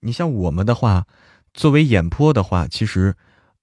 [0.00, 1.06] 你像我们的话，
[1.52, 3.14] 作为演播的话，其实，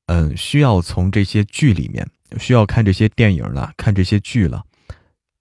[0.06, 4.64] 嗯，需要从这些剧里面，需要看这些电影了，看这些剧了，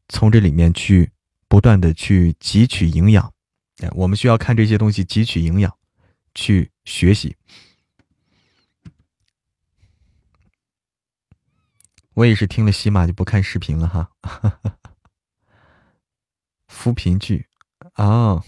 [0.08, 1.10] 从这里面去
[1.48, 3.30] 不断的去汲取营养。
[3.82, 5.70] 哎，我们需要看这些东西汲取营养，
[6.34, 7.36] 去学习。
[12.14, 14.10] 我也是听了喜马就不看视频了哈，
[16.68, 17.47] 扶贫剧
[17.98, 18.40] 啊，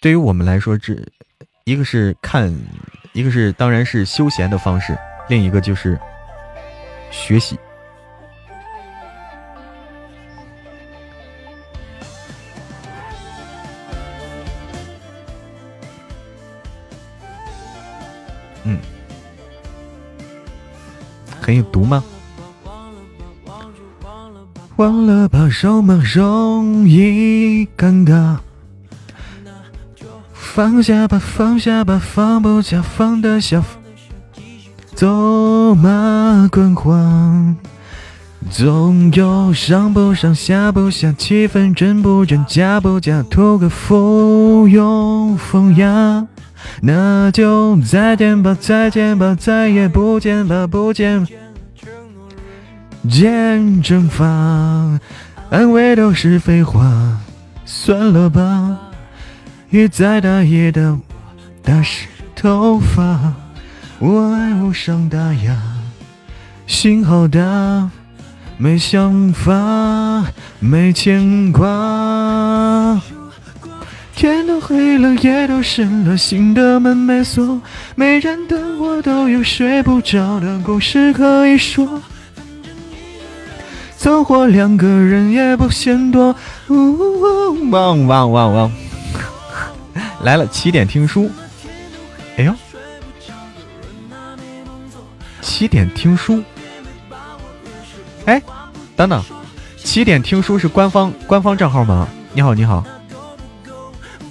[0.00, 0.96] 对于我们来说，这
[1.64, 2.50] 一个是看，
[3.12, 4.96] 一个是当然是休闲的方式，
[5.28, 6.00] 另一个就是
[7.10, 7.58] 学习。
[18.64, 18.80] 嗯，
[21.42, 22.02] 很有毒吗？
[24.78, 26.00] 忘了吧，容吗？
[26.14, 28.36] 容易尴尬。
[30.32, 33.60] 放下吧，放下吧，放不下，放得下。
[34.94, 36.96] 走马观花，
[38.48, 46.24] 总有上不上下不下，气氛真不真假不假，图个附庸风雅。
[46.82, 51.26] 那就再见吧，再见吧，再也不见吧，不见。
[53.08, 54.26] 见蒸发，
[55.50, 57.16] 安慰都是废话，
[57.64, 58.78] 算了吧。
[59.70, 60.98] 雨再大也得
[61.62, 62.06] 打湿
[62.36, 63.32] 头发，
[63.98, 65.56] 我爱无伤大雅，
[66.66, 67.90] 心好大，
[68.58, 70.26] 没想法，
[70.58, 73.00] 没牵挂。
[74.14, 77.60] 天都黑了，夜都深了，心的门没锁，
[77.94, 82.02] 没人等我，都有睡不着的故事可以说。
[83.98, 86.34] 走或两个人也不嫌多。
[86.68, 88.72] 汪汪汪汪！
[90.22, 91.28] 来了，起点听书。
[92.36, 92.54] 哎呦，
[95.40, 96.40] 起点听书。
[98.26, 98.40] 哎，
[98.94, 99.20] 等等，
[99.76, 102.06] 起点听书是官方官方账号吗？
[102.32, 102.84] 你好，你好，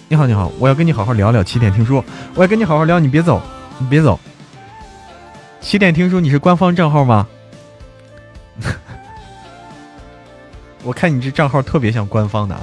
[0.07, 2.01] 你好，你好，我要跟你好好聊聊起点听书。
[2.36, 3.41] 我要跟你好好聊，你别走，
[3.80, 4.18] 你别走。
[5.59, 7.28] 起点听书，你是官方账号吗？
[10.84, 12.56] 我看你这账号特别像官方的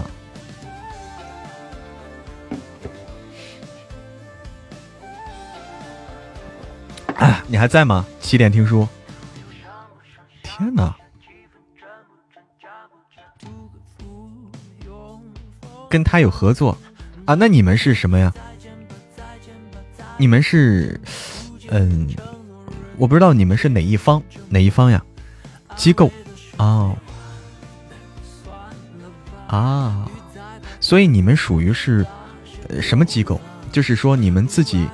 [7.16, 7.42] 啊！
[7.46, 8.04] 你还在吗？
[8.20, 8.88] 起点听书。
[10.42, 10.94] 天哪！
[15.90, 16.76] 跟他有合作
[17.26, 17.34] 啊？
[17.34, 18.32] 那你们是什么呀？
[20.16, 21.00] 你们是……
[21.70, 22.08] 嗯，
[22.96, 25.02] 我不知道你们是哪一方，哪一方呀？
[25.76, 26.10] 机构
[26.56, 26.96] 哦。
[29.46, 30.08] 啊，
[30.80, 32.06] 所以你们属于是
[32.80, 33.40] 什么机构？
[33.70, 34.86] 就是说你们自己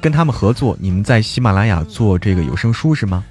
[0.00, 3.24] 跟他们合作，你们在喜马拉雅做这个有声书是吗？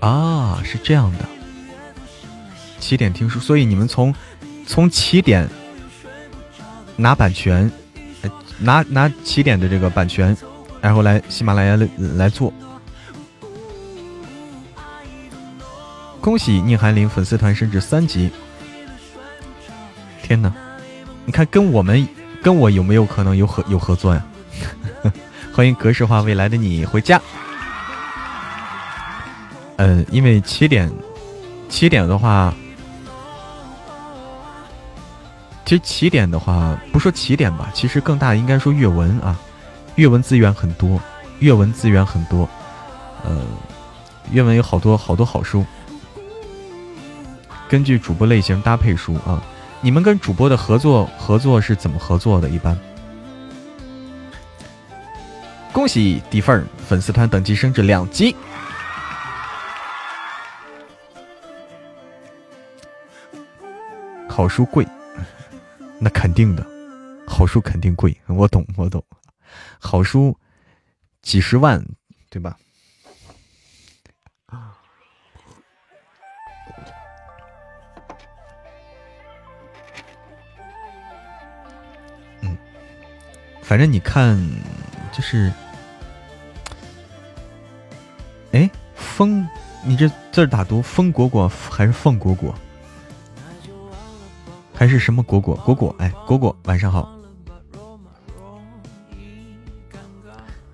[0.00, 1.26] 啊，是这样的，
[2.78, 4.14] 起点听书，所以你们从
[4.66, 5.48] 从起点
[6.96, 7.70] 拿版权，
[8.58, 10.34] 拿拿起点的这个版权，
[10.80, 12.52] 然后来喜马拉雅来来做。
[16.20, 18.30] 恭喜宁寒林粉丝团升至三级！
[20.22, 20.52] 天哪，
[21.24, 22.06] 你看跟我们
[22.42, 24.22] 跟我有没有可能有合有合作呀？
[25.54, 27.20] 欢迎格式化未来的你回家。
[29.76, 30.92] 嗯，因为起点
[31.70, 32.52] 起点的话，
[35.64, 39.34] 其实起点的话不说起点吧，其实更大应该说阅文啊，
[39.94, 41.00] 阅文资源很多，
[41.38, 42.46] 阅文资源很多，
[43.24, 43.42] 呃，
[44.30, 45.64] 阅文有好多好多好书。
[47.70, 49.40] 根据主播类型搭配书啊，
[49.80, 52.48] 你们跟主播的合作合作是怎么合作的？
[52.48, 52.76] 一般。
[55.72, 58.34] 恭喜底份粉丝团等级升至两级。
[64.28, 64.84] 好书贵，
[66.00, 66.66] 那肯定的，
[67.24, 69.04] 好书肯定贵，我懂我懂，
[69.78, 70.36] 好书
[71.22, 71.80] 几十万，
[72.30, 72.56] 对吧？
[83.70, 84.36] 反正你看，
[85.12, 85.52] 就是，
[88.50, 89.46] 哎，风，
[89.84, 92.52] 你这字打读风果果还是凤果果，
[94.74, 95.94] 还是什么果果果果？
[96.00, 97.16] 哎，果果，晚上好。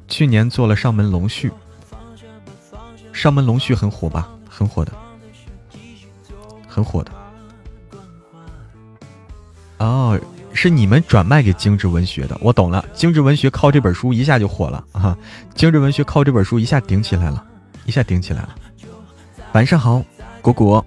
[0.09, 1.53] 去年做了上门龙婿，
[3.13, 4.31] 上门龙婿很火吧？
[4.49, 4.93] 很火的，
[6.67, 7.13] 很火的。
[9.81, 10.19] 哦。
[10.57, 12.85] 是你们转卖给精致文学的，我懂了。
[12.95, 15.17] 精致文学靠这本书一下就火了啊！
[15.55, 17.47] 精致文学靠这本书一下顶起来了，
[17.85, 18.57] 一下顶起来了。
[19.53, 20.03] 晚上好，
[20.41, 20.85] 果果，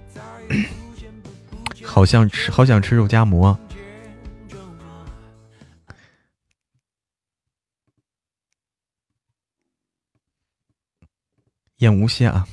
[1.84, 3.56] 好像吃，好想吃肉夹馍。
[11.78, 12.46] 燕无羡啊。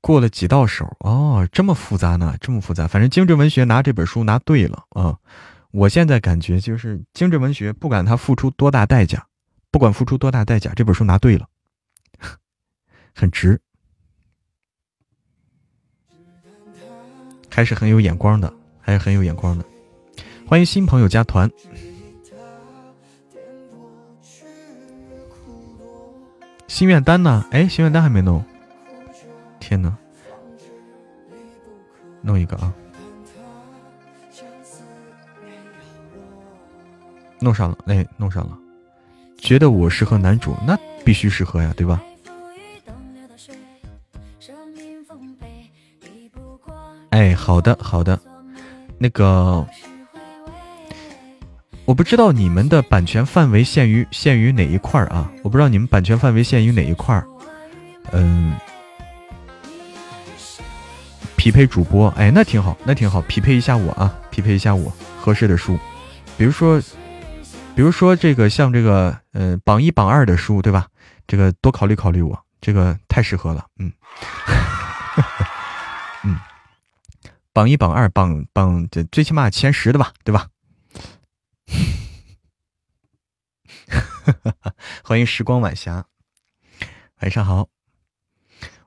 [0.00, 2.36] 过了几道手哦，这么复杂呢？
[2.40, 5.18] 这么复杂，反正精致文学拿这本书拿对了啊！
[5.70, 9.26] 我现在感觉就是精致文学，不管他付出多大代价，
[9.70, 11.46] 不管付出多大代价，这本书拿对了，
[13.14, 13.60] 很值，
[17.50, 19.64] 还是很有眼光的，还是很有眼光的。
[20.46, 21.50] 欢迎新朋友加团。
[26.68, 27.44] 心愿单呢？
[27.50, 28.44] 哎，心愿单还没弄。
[29.58, 29.96] 天哪！
[32.20, 32.74] 弄一个啊！
[37.40, 38.58] 弄上了，哎，弄上了。
[39.38, 42.02] 觉得我适合男主，那必须适合呀，对吧？
[47.10, 48.18] 哎，好的，好的。
[48.98, 49.64] 那个，
[51.84, 55.30] 我不知道你们的版权范围限于限于哪一块儿啊？
[55.44, 57.24] 我不知道你们版权范围限于哪一块儿
[58.10, 58.56] 嗯。
[61.38, 65.78] 匹配主播，哎，那挺好，那挺好，匹配一下我啊，匹配一下我合适的书，
[66.36, 66.82] 比如说，
[67.76, 70.88] 比如说这个像这个，呃，榜一榜二的书，对吧？
[71.28, 73.92] 这个多考虑考虑我，这个太适合了，嗯，
[76.26, 76.36] 嗯，
[77.52, 80.48] 榜一榜二榜榜这最起码前十的吧，对吧？
[85.04, 86.04] 欢迎时光晚霞，
[87.20, 87.68] 晚上好，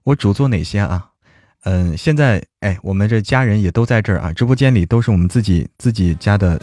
[0.04, 1.11] 我主做哪些啊？
[1.64, 6.60] 嗯，现在哎，我们这家人也都在这儿啊，直播间里都是我们自己自己家的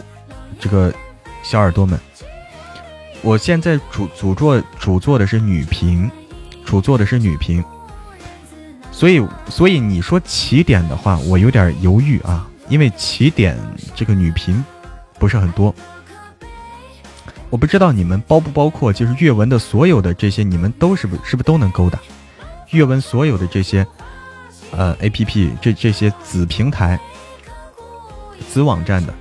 [0.59, 0.93] 这个
[1.41, 1.97] 小耳朵们。
[3.21, 6.11] 我现在主主做主做的是女频，
[6.65, 7.63] 主做的是女频，
[8.91, 13.57] 所以所以你说起点的话，我有点犹豫啊，因为起点
[13.95, 14.61] 这个女频
[15.17, 15.73] 不是很多，
[17.49, 21.97] 我不知道你们包不包括，就是阅文的所有的这些，你们都是不是不是都能勾的？
[22.71, 23.87] 阅文所有的这些。
[24.71, 26.99] 呃，A P P 这这些子平台、
[28.47, 29.13] 子网站的，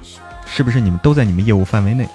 [0.46, 2.08] 是不是你们都在你们业务范围内？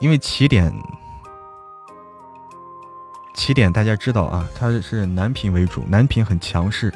[0.00, 0.72] 因为起点，
[3.34, 6.92] 起点大家知道啊，它是男频为主，男频很强势。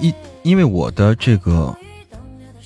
[0.00, 1.76] 因因为我的这个。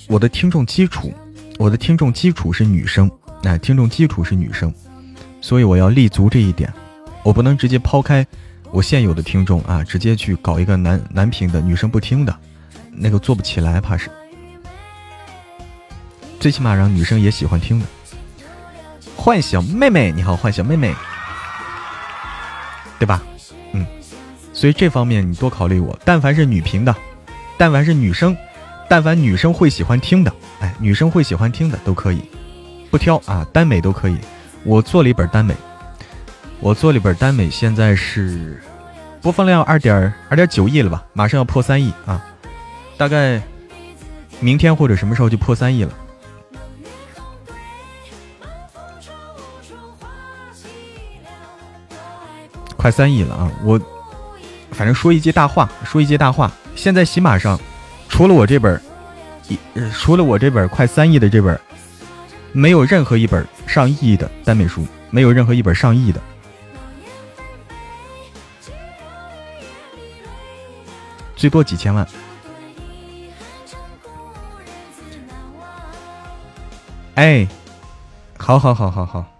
[0.07, 1.13] 我的听众基础，
[1.59, 3.11] 我的听众基础是女生，
[3.43, 4.73] 哎，听众基础是女生，
[5.41, 6.71] 所以我要立足这一点，
[7.23, 8.25] 我不能直接抛开
[8.71, 12.33] 我现有的听众啊，直接去搞一个男男频的女生不听的，
[12.89, 14.09] 那个做不起来，怕是。
[16.39, 17.85] 最起码让女生也喜欢听的。
[19.17, 20.95] 幻想妹妹，你好，幻想妹妹，
[22.97, 23.21] 对吧？
[23.73, 23.85] 嗯，
[24.53, 26.95] 所以这方面你多考虑我，但凡是女频的，
[27.57, 28.37] 但凡是女生。
[28.89, 32.21] 但凡女生会喜欢听的，哎，女生会喜欢听的都可以，
[32.89, 34.17] 不挑啊，耽美都可以。
[34.63, 35.53] 我做了一本耽美，
[36.59, 38.61] 我做了一本耽美，现在是
[39.21, 42.23] 播放量二点二点九亿了吧，马上要破三亿啊，
[42.95, 43.41] 大概
[44.39, 45.93] 明天或者什么时候就破三亿了，
[52.77, 53.51] 快三亿了啊！
[53.65, 53.79] 我
[54.71, 57.59] 反正说一句大话，说一句大话，现在喜马上。
[58.17, 58.81] 除了我这本，
[59.47, 59.59] 一
[59.93, 61.61] 除了我这本快三亿的这本，
[62.51, 66.19] 没有任何一本上亿的耽美书，没有任何一本上亿的，
[71.35, 72.07] 最多几千万。
[77.13, 77.47] 哎，
[78.39, 79.36] 好好好好好。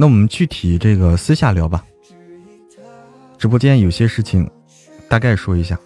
[0.00, 1.84] 那我们具体这个私下聊吧。
[3.36, 4.50] 直播间有些事情，
[5.10, 5.78] 大概说一下。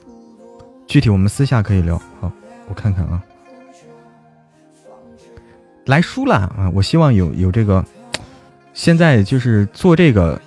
[0.86, 2.00] 具体我们私下可以聊。
[2.20, 2.30] 好，
[2.68, 3.20] 我看看啊。
[5.86, 6.70] 来书了啊！
[6.72, 7.84] 我希望有有这个，
[8.72, 10.40] 现在就是做这个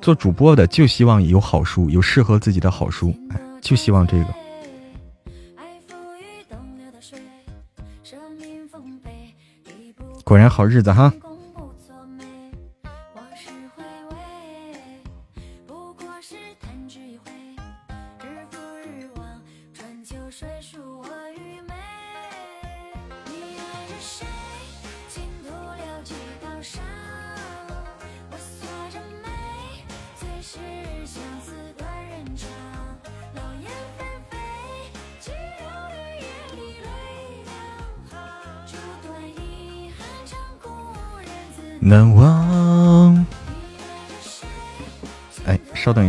[0.00, 3.12] 做主播的，就希望有好书，有适合自己的好书。
[3.30, 4.26] 哎，就希望这个。
[10.22, 11.12] 果然好日子哈。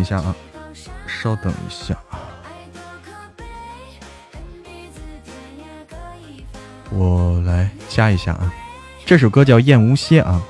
[0.09, 0.35] 下啊，
[1.07, 2.17] 稍等一下啊。
[6.89, 8.51] 我来加一下啊，
[9.05, 10.41] 这首歌叫《燕无歇》啊，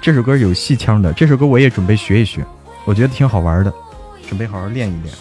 [0.00, 2.44] 这首歌有戏腔的，这首歌我也准备学一学，
[2.84, 3.74] 我觉得挺好玩的，
[4.28, 5.12] 准备好好练一练。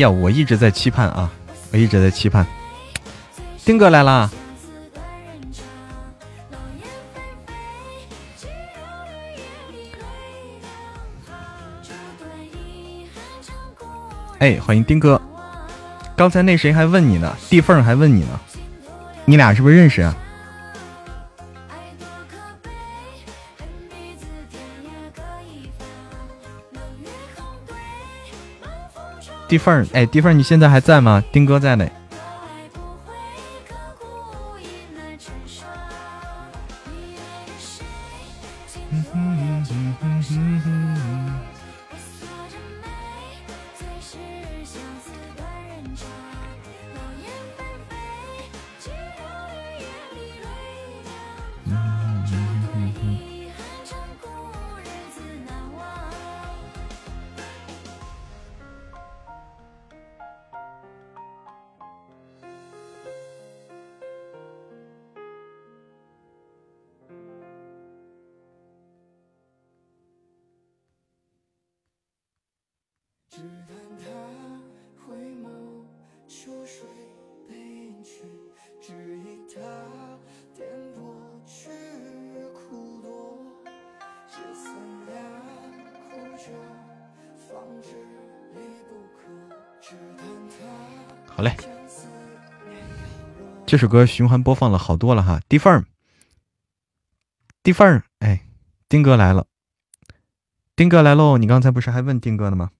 [0.00, 1.30] 呀，我一直在期盼啊，
[1.72, 2.46] 我一直在期盼，
[3.64, 4.30] 丁哥来啦！
[14.38, 15.20] 哎，欢迎丁哥！
[16.16, 17.36] 刚才那谁还问你呢？
[17.50, 18.40] 地缝还问你呢，
[19.26, 20.16] 你俩是不是认识啊？
[29.50, 31.24] 地缝哎，地缝你现在还在吗？
[31.32, 31.84] 丁哥在呢。
[93.70, 95.86] 这首歌循环播放了好多了哈，地缝
[97.62, 98.44] 地缝哎，
[98.88, 99.46] 丁哥来了，
[100.74, 101.38] 丁哥来喽！
[101.38, 102.72] 你刚才不是还问丁哥呢吗？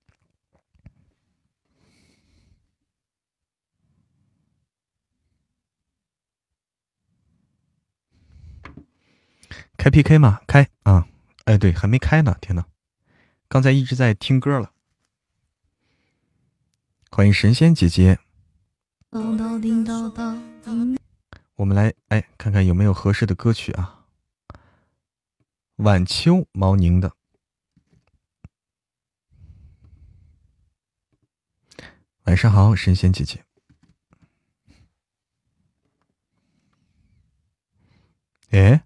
[9.76, 10.40] 开 PK 吗？
[10.48, 11.06] 开啊！
[11.44, 12.36] 哎，对，还没开呢。
[12.40, 12.64] 天呐，
[13.46, 14.72] 刚才一直在听歌了。
[17.12, 18.18] 欢迎神仙姐姐。
[21.56, 24.06] 我们来哎，看看有没有合适的歌曲啊？
[25.76, 27.14] 晚秋，毛宁的。
[32.24, 33.44] 晚上好，神仙姐姐。
[38.50, 38.84] 哎，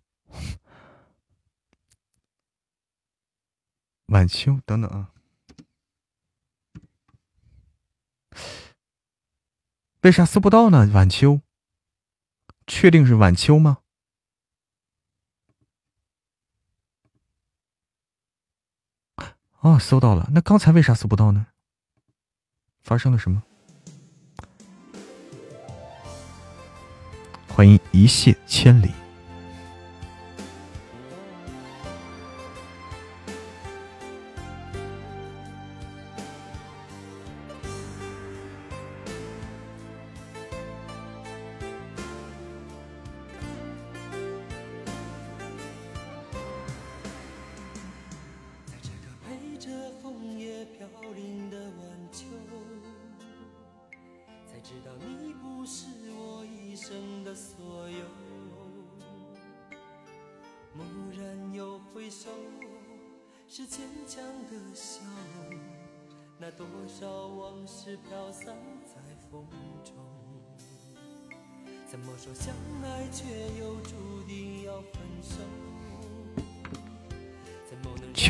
[4.07, 5.13] 晚秋，等等啊。
[10.03, 10.91] 为啥搜不到呢？
[10.93, 11.41] 晚秋，
[12.67, 13.79] 确定是晚秋吗？
[19.61, 20.29] 哦，搜到了。
[20.33, 21.47] 那刚才为啥搜不到呢？
[22.83, 23.43] 发生了什么？
[27.49, 28.93] 欢迎一泻千里。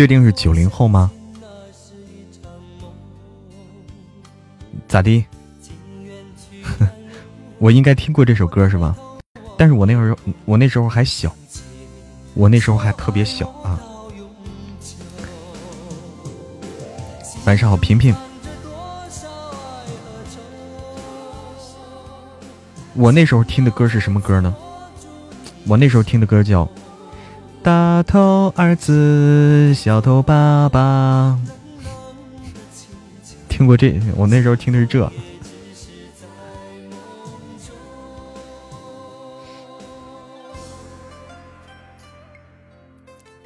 [0.04, 1.10] 确定是九零后吗？
[4.86, 5.24] 咋的？
[7.56, 8.94] 我应该听过这首歌是吧？
[9.56, 11.34] 但是我那时候我那时候还小，
[12.34, 13.80] 我那时候还特别小啊。
[17.46, 18.14] 晚上好，平平。
[22.92, 24.54] 我那时候听的歌是什么歌呢？
[25.66, 26.68] 我那时候听的歌叫。
[27.64, 31.40] 大头儿子小头爸爸》，
[33.48, 33.98] 听过这？
[34.16, 35.10] 我那时候听的是这。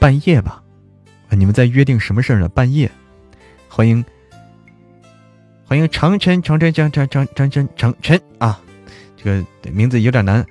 [0.01, 0.65] 半夜吧，
[1.31, 2.49] 你们在约定什么事儿呢？
[2.49, 2.91] 半夜，
[3.69, 4.05] 欢迎，
[5.65, 8.61] 欢迎长晨，长晨，长长长长晨，长晨啊，
[9.17, 10.45] 这个名字有点难，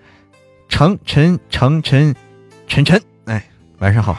[0.70, 2.15] 长晨，长晨，
[2.65, 3.01] 晨晨，
[3.80, 4.17] 晚上好，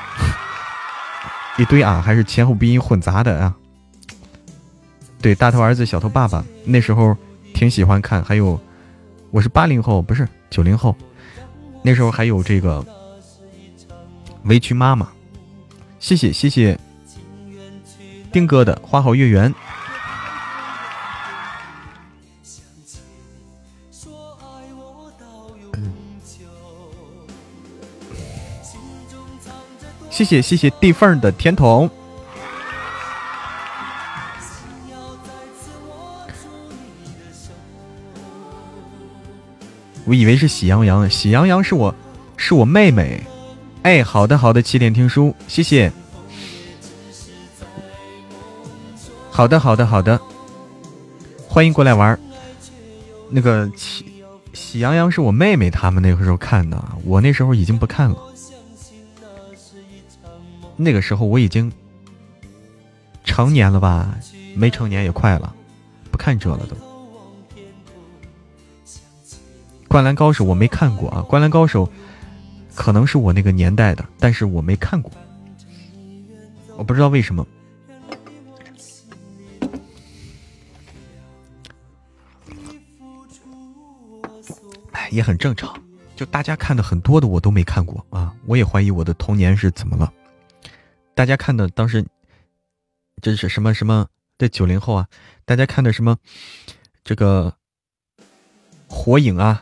[1.58, 3.54] 一堆啊，还是前后鼻音混杂的啊。
[5.20, 7.16] 对，大头儿子小头爸爸，那时候
[7.54, 8.60] 挺喜欢看，还有，
[9.32, 10.94] 我是八零后，不是九零后，
[11.82, 12.84] 那时候还有这个
[14.44, 15.08] 围裙妈妈。
[15.98, 16.78] 谢谢谢谢，
[18.30, 19.52] 丁哥的花好月圆。
[30.18, 31.88] 谢谢谢谢地缝的甜筒。
[40.04, 41.94] 我以为是喜羊羊，喜羊羊是我，
[42.36, 43.24] 是我妹妹。
[43.82, 45.92] 哎，好的好的，起点听书，谢谢。
[49.30, 50.20] 好的好的好的，
[51.46, 52.18] 欢迎过来玩。
[53.30, 54.04] 那个喜
[54.52, 58.27] 喜羊羊是我妹妹他们那个时候看的，我那时候已经不看了。
[60.78, 61.70] 那个时候我已经
[63.24, 64.16] 成年了吧？
[64.56, 65.54] 没成年也快了，
[66.10, 66.76] 不看这了都。
[69.88, 71.86] 灌篮高手我没看过啊，灌篮高手。
[72.74, 75.10] 可能是我那个年代的，但是我没看过，
[76.76, 77.44] 我不知道为什么。
[84.92, 85.76] 哎，也很正常，
[86.14, 90.12] 就大家看的很多的我都没看过啊，我也怀疑我的童年是怎么了。
[91.18, 92.06] 大家看的当时
[93.20, 94.06] 这是什么什么？
[94.38, 95.08] 这九零后啊，
[95.44, 96.16] 大家看的什么？
[97.02, 97.56] 这个
[98.86, 99.60] 火影啊，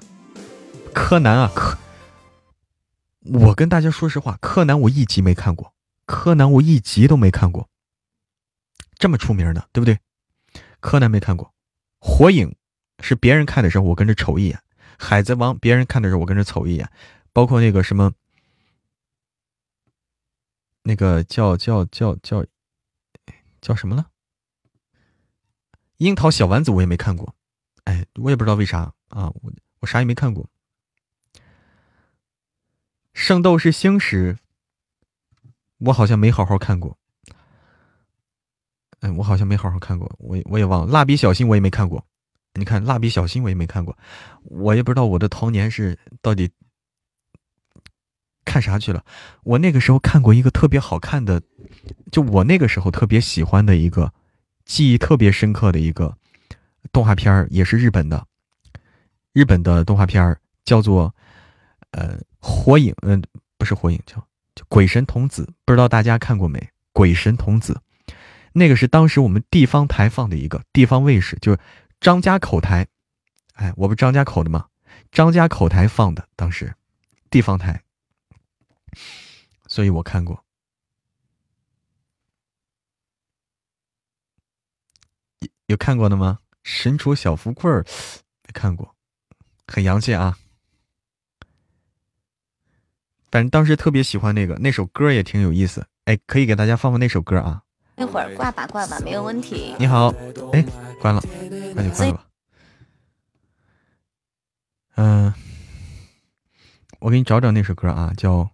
[0.92, 1.78] 柯南啊，柯。
[3.22, 5.72] 我跟大家说实话，柯南我一集没看过，
[6.04, 7.70] 柯南我一集都没看过。
[8.98, 9.98] 这么出名的，对不对？
[10.80, 11.54] 柯南没看过，
[11.98, 12.54] 火影
[13.00, 14.60] 是别人看的时候我跟着瞅一眼，
[14.98, 16.90] 海贼王别人看的时候我跟着瞅一眼，
[17.32, 18.12] 包括那个什么，
[20.88, 22.46] 那个叫叫叫叫
[23.60, 24.06] 叫什么了？
[25.96, 27.34] 樱桃小丸子我也没看过，
[27.82, 30.48] 哎，我也不知道为啥啊，我我啥也没看过。
[33.14, 34.38] 圣斗士星矢，
[35.78, 36.96] 我好像没好好看过。
[39.00, 40.92] 嗯，我好像没好好看过，我我也忘了。
[40.92, 42.06] 蜡笔小新我也没看过。
[42.54, 43.98] 你看，蜡笔小新我也没看过，
[44.44, 46.48] 我也不知道我的童年是到底
[48.56, 49.04] 看啥去了。
[49.42, 51.42] 我那个时候看过一个特别好看的，
[52.10, 54.14] 就我那个时候特别喜欢的一个，
[54.64, 56.16] 记忆特别深刻的一个
[56.90, 58.26] 动画片也是日本的，
[59.34, 61.14] 日本的动画片叫做。
[61.92, 63.22] 呃，火影，嗯，
[63.56, 64.16] 不是火影，叫
[64.54, 66.68] 叫鬼神童子，不知道大家看过没？
[66.92, 67.80] 鬼神童子，
[68.52, 71.58] 那个是当时我们地方台放的一个地方卫视，就是
[71.98, 72.86] 张家口台，
[73.54, 74.66] 哎，我不张家口的吗？
[75.10, 76.74] 张家口台放的，当时
[77.30, 77.80] 地方台，
[79.66, 80.44] 所以我看过。
[85.40, 86.38] 有有看过的吗？
[86.62, 87.84] 神厨小福贵儿，
[88.42, 88.96] 没看过，
[89.68, 90.36] 很洋气啊。
[93.30, 97.62] 反正当时特别喜欢那个那首歌也挺有意思，哎，可以给大家放放那首歌啊。
[97.94, 99.76] 那会儿挂吧挂吧，没有问题。
[99.78, 100.08] 你好，
[100.52, 100.62] 哎，
[101.00, 101.22] 关了，
[101.74, 102.26] 那就关了吧。
[104.96, 105.34] 嗯，
[106.98, 108.50] 我给你找找那首歌啊，叫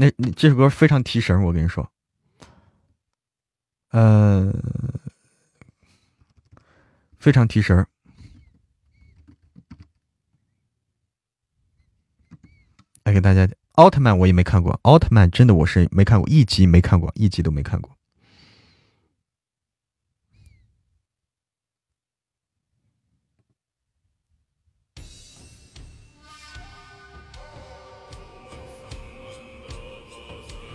[0.00, 1.86] 那这首歌非常提神，我跟你说，
[3.90, 4.50] 呃，
[7.18, 7.86] 非常提神。
[13.04, 17.94] 来给大家，奥特曼我也没看过，奥特曼真的我是没看过一集，没看过一集都没看过。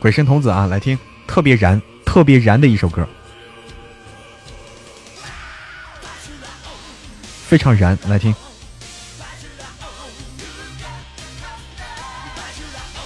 [0.05, 0.95] 鬼神童子啊，来听
[1.25, 3.07] 特别燃、特别燃的一首歌，
[7.47, 8.31] 非常燃，来听。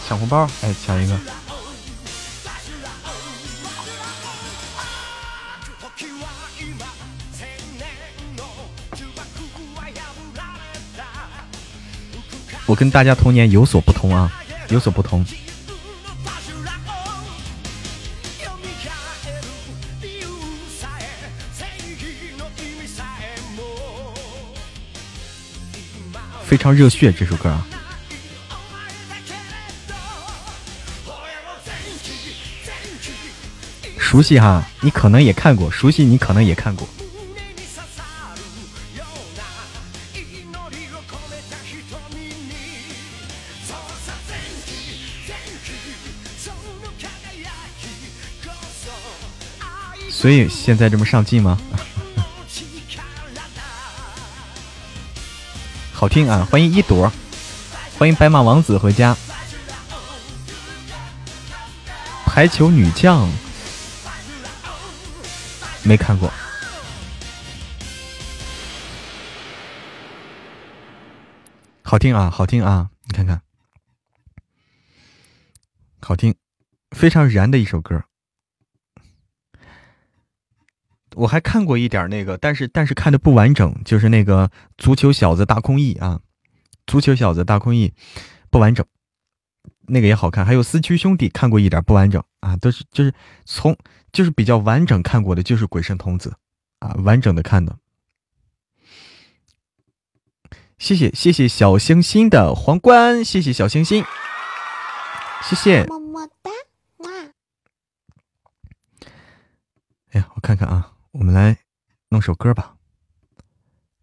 [0.06, 1.18] 抢红包，哎，抢一个。
[12.66, 14.30] 我跟大家童年有所不同啊，
[14.68, 15.26] 有所不同。
[26.50, 27.64] 非常热血这首歌啊，
[34.00, 36.90] 熟悉哈，你可能也看过，熟悉你可能也看过。
[50.10, 51.60] 所以现在这么上进吗？
[56.00, 56.48] 好听啊！
[56.50, 57.12] 欢迎一朵，
[57.98, 59.18] 欢迎白马王子回家。
[62.26, 63.30] 排球女将
[65.84, 66.32] 没看过，
[71.84, 72.90] 好听啊，好听啊！
[73.04, 73.42] 你看看，
[76.00, 76.34] 好听，
[76.92, 78.02] 非常燃的一首歌。
[81.20, 86.22] 我还看过一点那个，但是但是看的不完整，就是那个足球小子大空翼啊，
[86.88, 87.94] 足球小子大空翼
[88.50, 88.86] 不完整，
[89.88, 90.46] 那个也好看。
[90.46, 93.14] 还有四驱兄弟看过一点不完整啊，都是就是
[93.46, 93.78] 从
[94.14, 96.36] 就是比较完整看过的，就是鬼神童子
[96.80, 97.78] 啊，完整的看的。
[100.78, 104.06] 谢谢谢谢小星星的皇冠，谢谢小星星，
[105.44, 106.50] 谢谢么么哒，
[107.00, 107.12] 哇！
[110.12, 110.94] 哎呀，我看看啊。
[111.20, 111.66] 我们来
[112.08, 112.78] 弄首歌吧。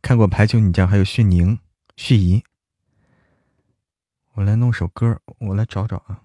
[0.03, 1.59] 看过《排球女将》，还有旭宁、
[1.97, 2.45] 旭怡。
[4.35, 6.23] 我来弄首歌，我来找找啊。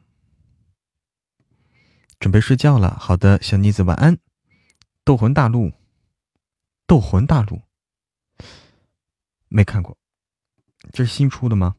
[2.20, 4.20] 准备睡觉了，好的，小妮子晚安。
[5.06, 5.72] 斗魂大陆，
[6.86, 7.62] 斗魂大陆，
[9.48, 9.98] 没看过，
[10.92, 11.78] 这是新出的吗？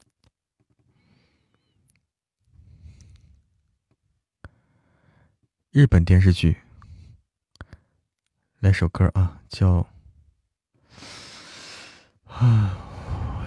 [5.70, 6.56] 日本电视剧。
[8.62, 9.84] 来首歌啊，叫
[12.30, 12.78] 啊，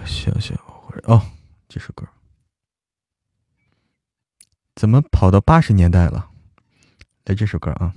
[0.04, 1.22] 想想会哦，
[1.70, 2.06] 这首歌
[4.74, 6.28] 怎么跑到八十年代了？
[7.24, 7.94] 来这首歌啊，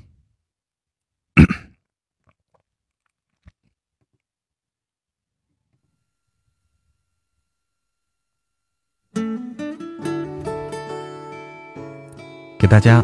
[12.58, 13.04] 给大家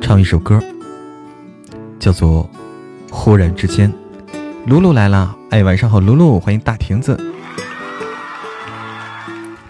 [0.00, 0.62] 唱一首歌，
[1.98, 2.48] 叫做。
[3.18, 3.92] 忽然之间，
[4.66, 5.36] 露露来了。
[5.50, 7.18] 哎，晚上好，露露，欢迎大亭子。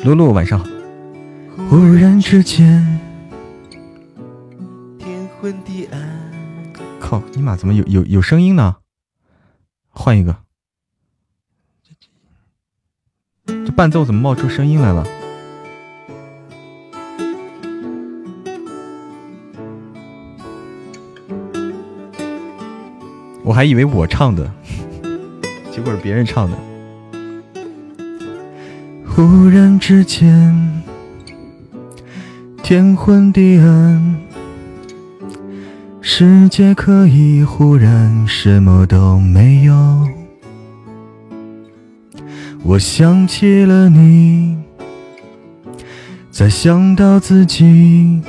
[0.01, 0.67] 露露，晚上好。
[1.71, 3.01] 忽然之间，
[4.99, 5.99] 天昏地暗。
[7.01, 8.77] 靠，尼玛，怎么有有有声音呢？
[9.89, 10.37] 换一个。
[13.47, 15.07] 这伴奏怎么冒出声音来了？
[23.47, 24.51] 我还以为我唱的，
[25.71, 26.59] 结果是别人唱的。
[29.07, 30.83] 忽然之间，
[32.61, 34.17] 天昏地暗，
[36.01, 40.09] 世界可以忽然什么都没有。
[42.65, 44.59] 我想起了你，
[46.33, 48.21] 再想到自己，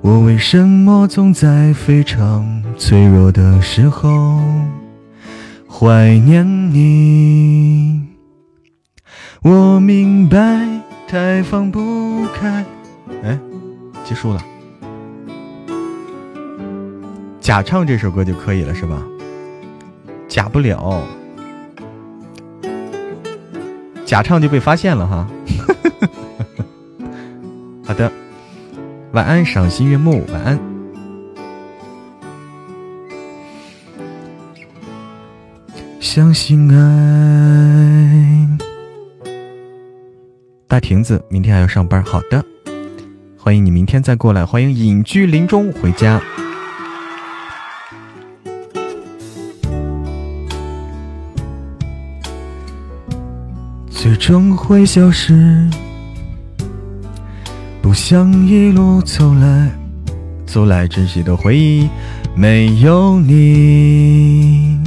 [0.00, 2.62] 我为什么总在非常。
[2.80, 4.40] 脆弱的时候，
[5.68, 8.00] 怀念你。
[9.42, 10.66] 我明白，
[11.06, 12.64] 太放不开。
[13.22, 13.38] 哎，
[14.02, 14.42] 结束了。
[17.38, 19.06] 假唱这首歌就可以了，是吧？
[20.26, 21.02] 假不了，
[24.06, 25.28] 假唱就被发现了哈。
[27.84, 28.10] 好的，
[29.12, 30.69] 晚安，赏心悦目，晚安。
[36.12, 38.48] 相信爱，
[40.66, 42.02] 大亭子，明天还要上班。
[42.02, 42.44] 好的，
[43.38, 44.44] 欢迎你明天再过来。
[44.44, 46.20] 欢迎隐居林中回家。
[53.88, 55.70] 最终会消失，
[57.80, 59.70] 不想一路走来，
[60.44, 61.88] 走来珍惜的回忆，
[62.34, 64.80] 没有你。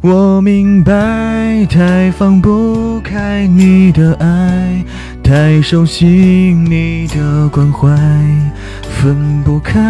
[0.00, 4.84] 我明白，太放不开你的爱，
[5.24, 7.88] 太熟悉你的关怀，
[8.82, 9.82] 分不开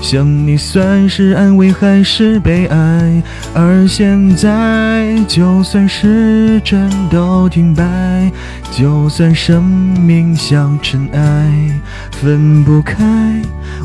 [0.00, 3.22] 想你算是安慰还是悲哀？
[3.54, 8.32] 而现在，就算时针都停摆，
[8.70, 11.80] 就算生命像尘埃，
[12.10, 13.04] 分不开，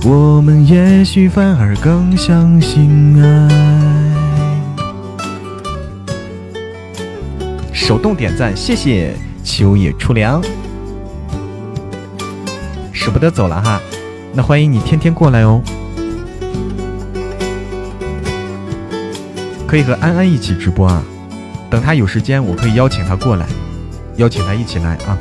[0.05, 4.30] 我们也许反而更相信爱。
[7.73, 10.41] 手动点赞，谢谢秋叶初凉，
[12.91, 13.81] 舍不得走了哈，
[14.33, 15.61] 那欢迎你天天过来哦。
[19.67, 21.01] 可以和安安一起直播啊！
[21.69, 23.45] 等他有时间，我可以邀请他过来，
[24.17, 25.17] 邀请他一起来啊！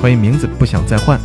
[0.00, 1.18] 欢迎名字不想再换。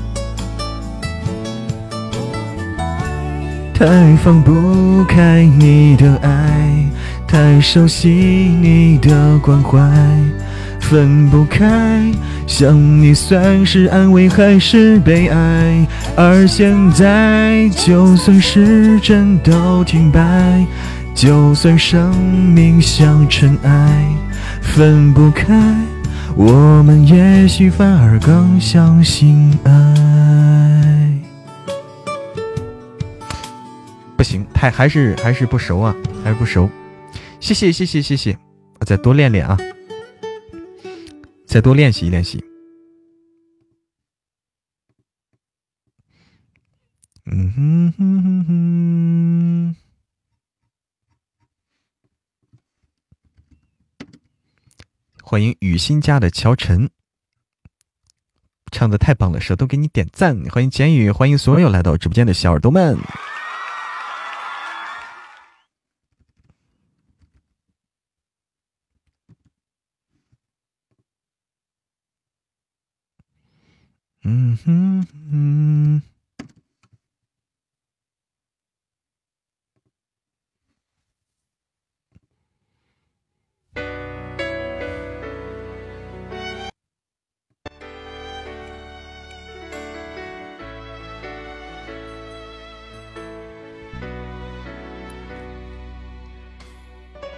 [3.75, 6.89] 太放不开你的爱，
[7.27, 9.79] 太熟悉你的关怀，
[10.79, 12.11] 分不开，
[12.47, 15.87] 想你算是安慰还是悲哀？
[16.15, 20.65] 而现在，就算时针都停摆。
[21.15, 24.05] 就算生命像尘埃，
[24.61, 25.55] 分不开，
[26.35, 29.71] 我们也许反而更相信爱。
[34.17, 36.69] 不行，太还是还是不熟啊，还是不熟。
[37.45, 38.35] 谢谢谢谢谢谢，
[38.79, 39.55] 我再多练练啊，
[41.45, 42.43] 再多练习练习。
[47.25, 49.75] 嗯哼哼哼哼。
[55.21, 56.89] 欢迎雨欣家的乔晨，
[58.71, 60.43] 唱的太棒了，舌头给你点赞。
[60.45, 62.97] 欢迎简宇，欢迎所有来到直播间的小耳朵们。
[74.27, 76.01] 嗯哼嗯。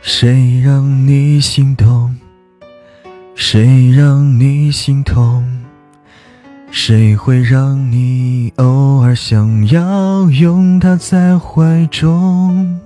[0.01, 2.15] 谁让你心动？
[3.35, 5.56] 谁让你心痛？
[6.69, 12.79] 谁会让你偶尔想要拥他在怀中？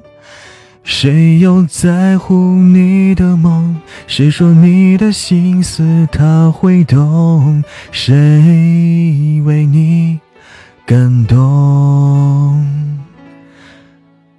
[0.84, 3.76] 谁又在乎你的梦？
[4.08, 7.64] 谁说你的心思他会懂？
[7.92, 10.20] 谁为你
[10.86, 12.66] 感动？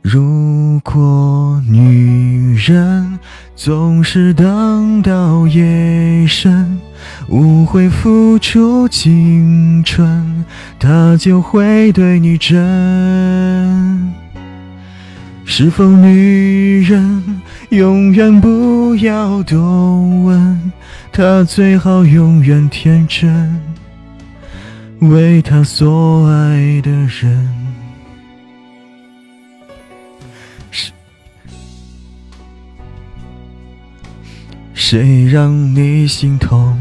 [0.03, 3.19] 如果女人
[3.55, 6.81] 总是等到夜深，
[7.29, 10.45] 无悔付出青春，
[10.79, 14.13] 他就会对你真。
[15.45, 19.59] 是否女人永远不要多
[20.25, 20.73] 问，
[21.11, 23.61] 她最好永远天真，
[25.01, 27.49] 为她所爱的人。
[34.75, 36.79] 谁让你心痛？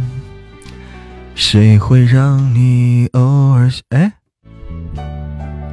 [1.35, 3.21] 谁会让你偶
[3.53, 3.69] 尔……
[3.89, 4.11] 哎，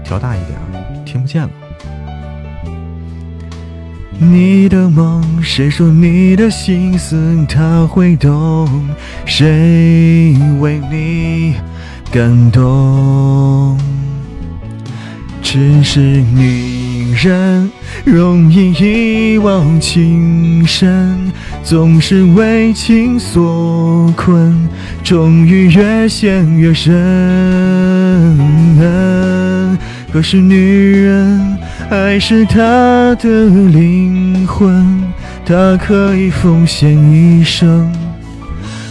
[0.05, 0.65] 调大一点啊，
[1.05, 1.51] 听不见了。
[4.21, 8.69] 你的梦，谁说你的心思他会懂？
[9.25, 11.55] 谁为你
[12.11, 13.79] 感动？
[15.43, 17.71] 只是女人
[18.05, 21.33] 容易一往情深。
[21.63, 24.69] 总是为情所困，
[25.05, 26.95] 终于越陷越深。
[30.11, 30.57] 可是女
[31.03, 31.59] 人
[31.91, 33.29] 爱是她的
[33.69, 35.03] 灵魂，
[35.45, 37.93] 她可以奉献一生，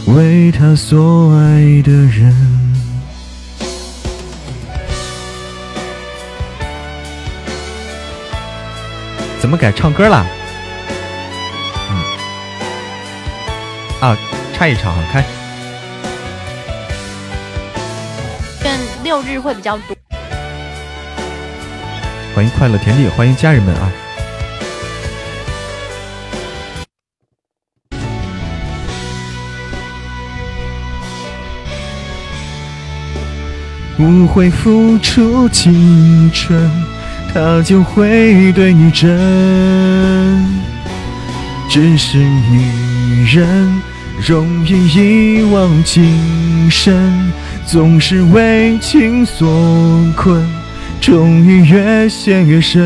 [0.05, 2.56] 为她所爱的人。
[9.39, 10.25] 怎么改唱歌了？
[14.01, 14.17] 啊，
[14.53, 15.23] 唱一唱啊，开。
[18.63, 19.95] 愿六日会比较多。
[22.35, 23.91] 欢迎快乐田地，欢迎家人们啊！
[33.99, 36.69] 无悔付出青春，
[37.33, 39.07] 他就会对你真。
[41.69, 43.81] 只是女人。
[44.27, 46.03] 容易一往情
[46.71, 47.31] 深，
[47.67, 49.47] 总是为情所
[50.15, 50.43] 困，
[50.99, 52.81] 终于越陷越深。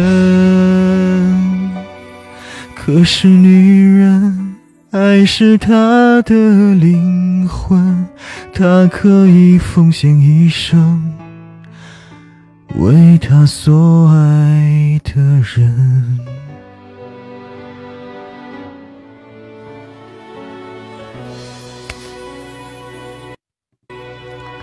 [2.75, 4.55] 可是女人，
[4.91, 8.05] 爱是她的灵魂，
[8.53, 11.13] 她可以奉献一生，
[12.79, 16.19] 为她所爱的人。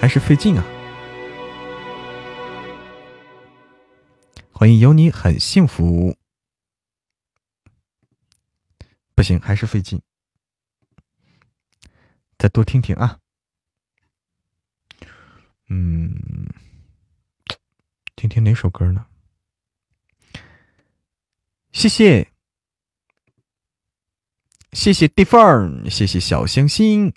[0.00, 0.64] 还是费劲啊！
[4.52, 6.16] 欢迎有你很幸福。
[9.14, 10.00] 不行，还是费劲，
[12.38, 13.18] 再多听听啊。
[15.68, 16.16] 嗯，
[18.18, 19.06] 听听哪首歌呢？
[21.70, 22.26] 谢谢，
[24.72, 27.14] 谢谢地缝，谢谢小星星。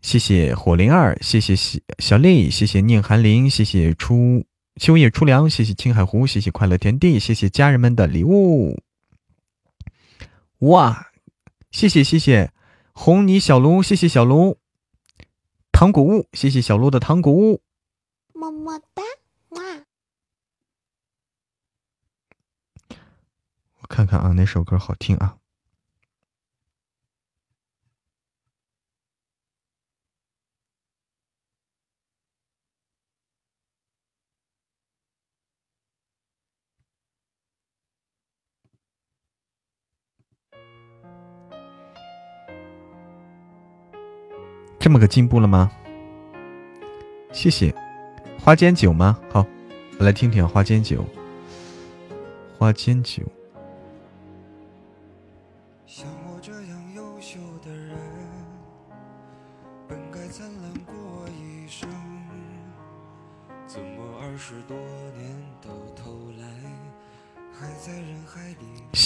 [0.00, 4.46] 谢谢火灵儿，谢谢小小丽，谢谢宁寒林，谢谢初
[4.76, 8.80] 秋叶初凉，谢谢青海湖，谢谢快乐天地，谢谢家人们的礼物。
[10.58, 11.10] 哇，
[11.72, 12.52] 谢谢谢谢
[12.92, 14.58] 红泥小炉，谢谢小炉
[15.72, 17.60] 糖果屋，谢谢小鹿的糖果屋，
[18.34, 19.02] 么么哒，
[19.48, 19.87] 哇！
[23.88, 25.38] 看看啊，哪首歌好听啊？
[44.78, 45.70] 这么个进步了吗？
[47.32, 47.74] 谢谢，
[48.38, 49.18] 花间酒吗？
[49.32, 49.44] 好，
[49.98, 51.04] 我来听听花间酒。
[52.56, 53.22] 花间酒。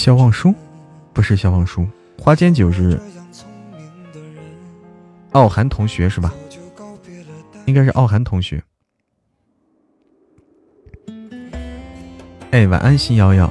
[0.03, 0.53] 肖望书
[1.13, 1.87] 不是肖望书，
[2.19, 2.99] 花间酒是。
[5.31, 6.33] 傲寒同学是吧？
[7.65, 8.61] 应该是傲寒同学。
[12.51, 13.49] 哎，晚安，心瑶瑶。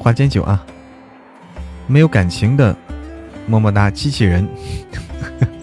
[0.00, 0.66] 花间酒啊，
[1.86, 2.76] 没有感情的，
[3.46, 4.44] 么么哒，机器人。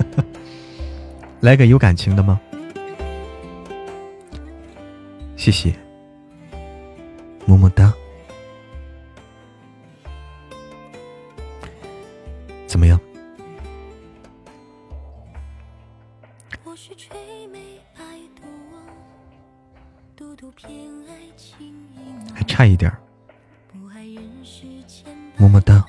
[1.42, 2.40] 来个有感情的吗？
[5.36, 5.76] 谢谢，
[7.46, 7.94] 么么哒。
[12.68, 13.00] 怎么样？
[22.34, 23.00] 还差一点儿，
[25.38, 25.86] 么么哒。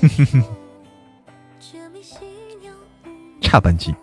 [3.40, 3.94] 差半斤，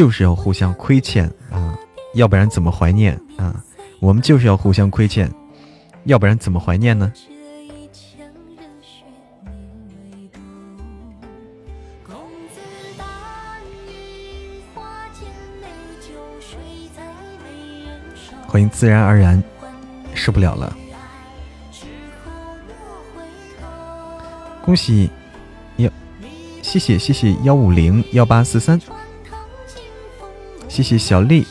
[0.00, 1.78] 就是要互相亏欠啊，
[2.14, 3.62] 要不然怎么怀念啊？
[3.98, 5.30] 我们就是要互相亏欠，
[6.04, 7.12] 要不然怎么怀念呢？
[18.46, 19.42] 欢迎自然而然，
[20.14, 20.74] 受不了了。
[24.64, 25.10] 恭喜，
[25.76, 25.90] 幺，
[26.62, 28.80] 谢谢谢谢幺五零幺八四三，
[30.70, 31.44] 谢谢小丽，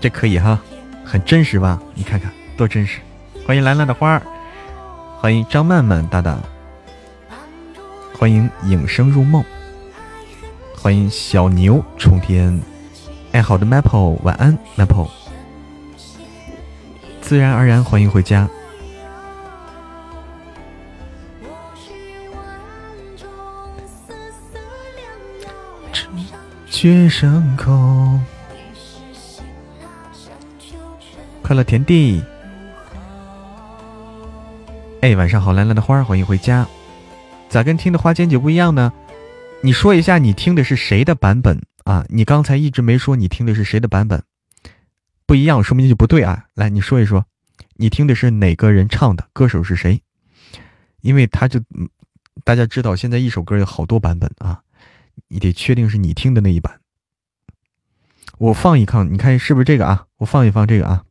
[0.00, 0.58] 这可以哈。
[1.04, 1.80] 很真实吧？
[1.94, 2.98] 你看看多真实！
[3.46, 4.22] 欢迎兰兰的花儿，
[5.20, 6.38] 欢迎张曼曼大大，
[8.18, 9.44] 欢迎影声入梦，
[10.74, 12.58] 欢迎小牛冲天。
[13.32, 15.08] 哎，好的，Maple，晚安，Maple。
[17.20, 18.48] 自然而然，欢迎回家。
[26.80, 28.20] 绝伤口。
[31.42, 32.22] 快乐田地，
[35.00, 36.64] 哎，晚上好，蓝蓝的花，欢迎回家。
[37.48, 38.92] 咋跟听的花间酒不一样呢？
[39.60, 42.06] 你说一下，你听的是谁的版本啊？
[42.10, 44.22] 你刚才一直没说你听的是谁的版本，
[45.26, 46.44] 不一样，说明就不对啊。
[46.54, 47.24] 来，你说一说，
[47.74, 49.26] 你听的是哪个人唱的？
[49.32, 50.00] 歌手是谁？
[51.00, 51.58] 因为他就
[52.44, 54.62] 大家知道，现在一首歌有好多版本啊，
[55.26, 56.80] 你得确定是你听的那一版。
[58.38, 60.06] 我放一放，你看是不是这个啊？
[60.18, 61.04] 我放一放这个啊。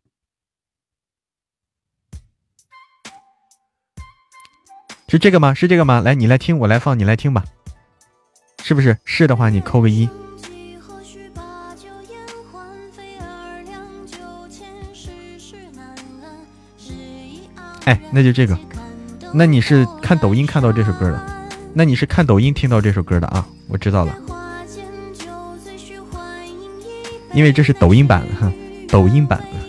[5.09, 5.53] 是这个吗？
[5.53, 5.99] 是这个吗？
[6.01, 7.43] 来，你来听，我来放，你来听吧，
[8.63, 8.97] 是不是？
[9.05, 10.09] 是的话，你扣个一。
[17.85, 18.57] 哎，那就这个。
[19.33, 21.36] 那你是看抖音看到这首歌的？
[21.77, 23.47] 那你是看抖音听到这首歌的啊？
[23.67, 24.17] 我知道了，
[27.35, 28.51] 因为这是抖音版哈，
[28.87, 29.66] 抖音版的。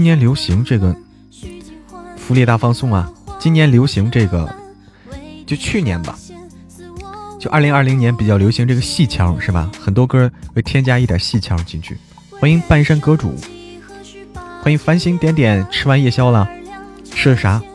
[0.00, 0.96] 今年流行这个
[2.16, 3.12] 福利大放送啊！
[3.38, 4.50] 今年流行这个，
[5.46, 6.18] 就去年吧，
[7.38, 9.70] 就二零二零年比较流行这个戏腔是吧？
[9.78, 11.98] 很多歌会添加一点戏腔进去。
[12.30, 13.34] 欢迎半山阁主，
[14.62, 15.66] 欢迎繁星点点。
[15.70, 16.48] 吃完夜宵了，
[17.04, 17.60] 吃的啥？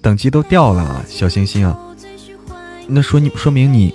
[0.00, 1.78] 等级都掉了，小星星啊！
[2.88, 3.94] 那说你说明你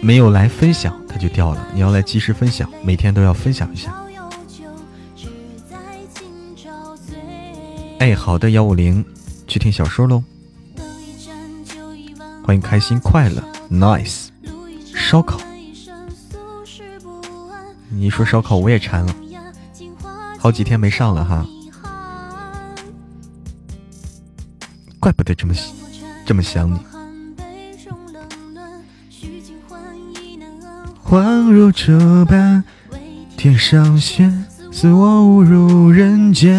[0.00, 1.68] 没有来分享，它就掉了。
[1.74, 3.94] 你要来及时分享，每天都要分享一下。
[7.98, 9.04] 哎，好的，幺五零，
[9.46, 10.22] 去听小说喽。
[12.42, 14.28] 欢迎开心快乐，nice。
[14.94, 15.38] 烧烤，
[17.90, 19.14] 你说烧烤我也馋了，
[20.38, 21.46] 好几天没上了哈。
[24.98, 25.54] 怪不得这么
[26.26, 26.78] 这么想你。
[31.04, 32.64] 恍如这般，
[33.36, 36.54] 天上仙，似我误入人间。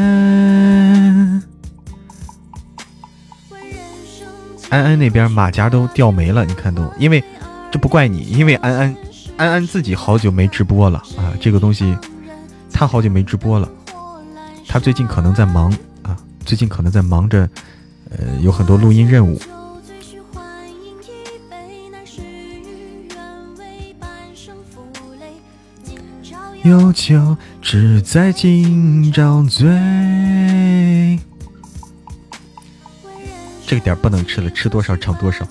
[4.70, 7.24] 安安那边马甲都掉没了，你看都，因为
[7.72, 8.96] 这不怪你，因为安安
[9.38, 11.98] 安安自己好久没直播了啊，这个东西
[12.72, 13.68] 他好久没直播了，
[14.68, 15.72] 他最近可能在忙
[16.04, 16.16] 啊，
[16.46, 17.50] 最近可能在忙着，
[18.12, 19.42] 呃，有很多录音任务。
[26.66, 29.64] 有酒只在今朝醉。
[33.68, 35.48] 这个点不能吃了，吃多少尝多少。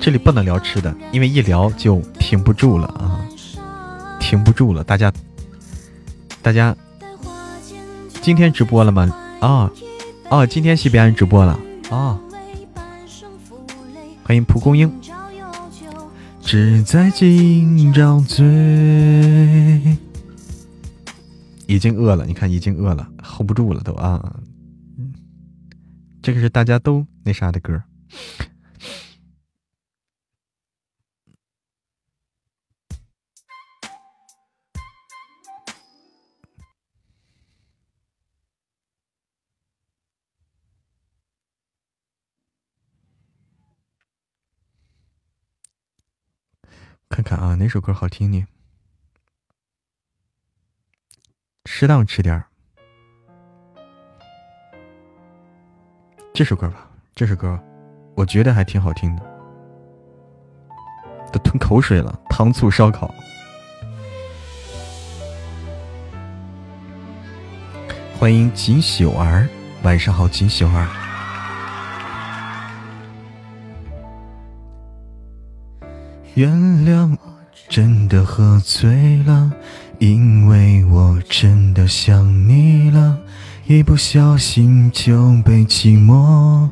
[0.00, 3.22] 这里不能聊吃的，因为一聊就停不住了啊，
[4.18, 4.82] 停不住了。
[4.82, 5.12] 大家，
[6.42, 6.76] 大家，
[8.20, 9.08] 今天直播了吗？
[9.38, 9.70] 啊，
[10.30, 11.56] 哦，今天西边直播了
[11.90, 12.18] 啊。
[14.24, 14.92] 欢迎蒲公英。
[16.46, 18.46] 只在今朝醉，
[21.66, 24.38] 已经饿了，你看已经饿了，hold 不住了都啊！
[26.22, 27.82] 这个是大家都那啥的歌。
[47.08, 48.46] 看看啊，哪首歌好听呢？
[51.64, 52.44] 适当吃点儿。
[56.34, 57.58] 这首歌吧，这首歌
[58.14, 59.22] 我觉得还挺好听的。
[61.32, 63.14] 都吞口水了，糖醋烧烤。
[68.18, 69.48] 欢迎锦绣儿，
[69.82, 71.05] 晚上好，锦绣儿。
[76.36, 76.52] 原
[76.84, 77.16] 谅，
[77.66, 79.50] 真的喝醉了，
[79.98, 83.18] 因为我真的想你了，
[83.66, 86.68] 一不小心就被寂寞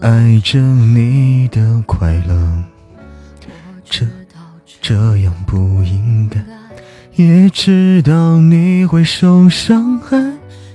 [0.00, 2.64] 爱着你的快乐，
[3.84, 4.06] 这
[4.80, 6.40] 这样不应该，
[7.16, 10.16] 也知道你会受伤害，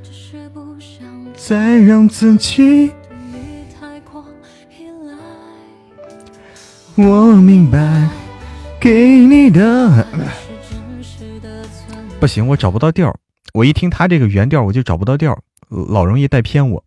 [0.03, 1.07] 只是不想
[1.37, 2.91] 再让自己。
[6.95, 8.07] 我明白，
[8.79, 10.07] 给你的
[12.19, 13.19] 不行，我找不到调
[13.53, 16.85] 我一听他这个原调，我就找不到调老容易带偏我。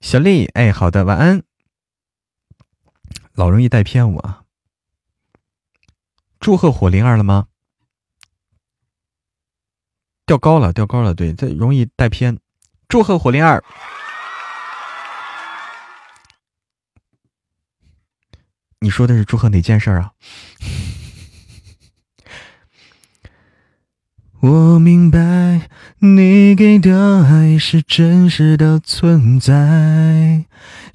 [0.00, 1.42] 小丽，哎，好的，晚安。
[3.34, 4.42] 老容易带偏我啊。
[6.38, 7.46] 祝贺火灵儿了吗？
[10.26, 12.38] 调高了，调高了，对，这容易带偏。
[12.86, 13.64] 祝贺火灵儿。
[18.82, 20.10] 你说的是祝贺哪件事儿啊？
[24.42, 25.68] 我明白
[26.00, 30.46] 你给的爱是真实的存在，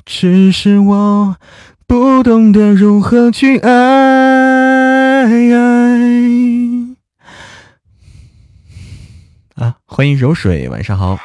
[0.05, 1.37] 只是我
[1.87, 3.71] 不懂得如何去爱。
[9.55, 11.17] 啊欢迎柔水，晚上好。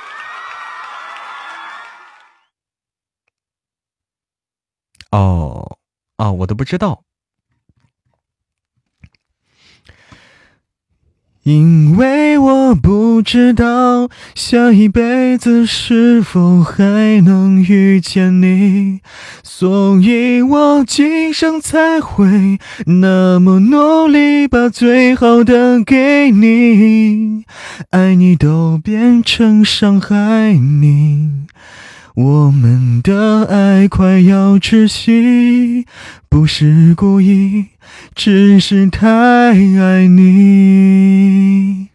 [5.10, 5.76] 哦，
[6.22, 7.02] 啊，我都不知道。
[11.42, 19.00] 因为我不知道下一辈子是否还能遇见你，
[19.42, 27.44] 所以我今生才会那么努力，把最好的给你，
[27.90, 31.46] 爱你都变成伤害你。
[32.14, 35.86] 我们的爱快要窒息，
[36.28, 37.68] 不是故意，
[38.14, 41.88] 只是太爱你。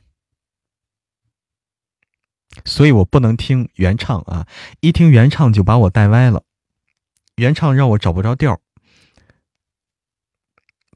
[2.66, 4.48] 所以我不能听原唱啊，
[4.80, 6.44] 一听原唱就把我带歪了。
[7.36, 8.60] 原唱让我找不着调，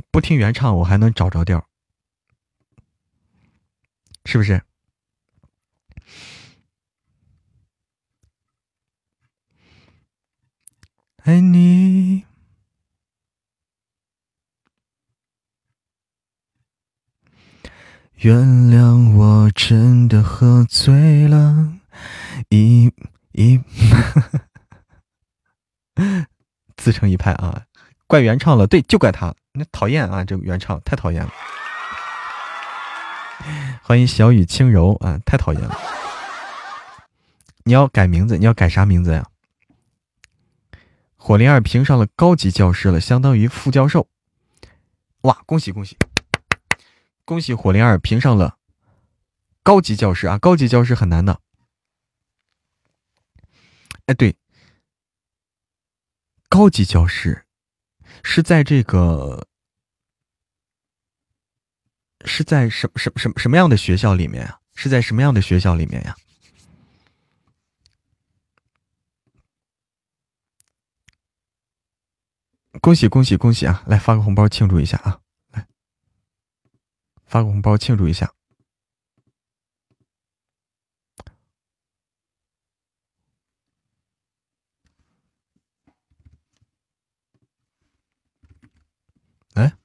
[0.09, 1.67] 不听原唱我还能找着调，
[4.25, 4.63] 是不是？
[11.23, 12.25] 爱你，
[18.15, 21.73] 原谅我真的喝醉了，
[22.49, 22.91] 一
[23.33, 23.61] 一
[26.75, 27.65] 自成一派啊！
[28.07, 30.25] 怪原唱了，对，就怪他，那讨厌啊！
[30.25, 31.31] 这原唱太讨厌了。
[33.83, 35.77] 欢迎小雨轻柔啊，太讨厌了。
[37.63, 39.23] 你要改名字，你要改啥名字呀？
[41.23, 44.09] 火灵儿评上了高级教师了，相当于副教授。
[45.21, 45.95] 哇，恭喜恭喜！
[47.23, 48.57] 恭喜火灵儿评上了
[49.61, 50.39] 高级教师啊！
[50.39, 51.39] 高级教师很难的。
[54.07, 54.35] 哎，对，
[56.49, 57.45] 高级教师
[58.23, 59.47] 是在这个
[62.25, 64.59] 是在什么什么什么什么样的学校里面啊？
[64.73, 66.15] 是在什么样的学校里面呀？
[72.81, 73.83] 恭喜恭喜恭喜啊！
[73.85, 75.21] 来发个红包庆祝一下啊！
[75.51, 75.67] 来，
[77.27, 78.33] 发个红包庆祝一下。
[89.53, 89.77] 来，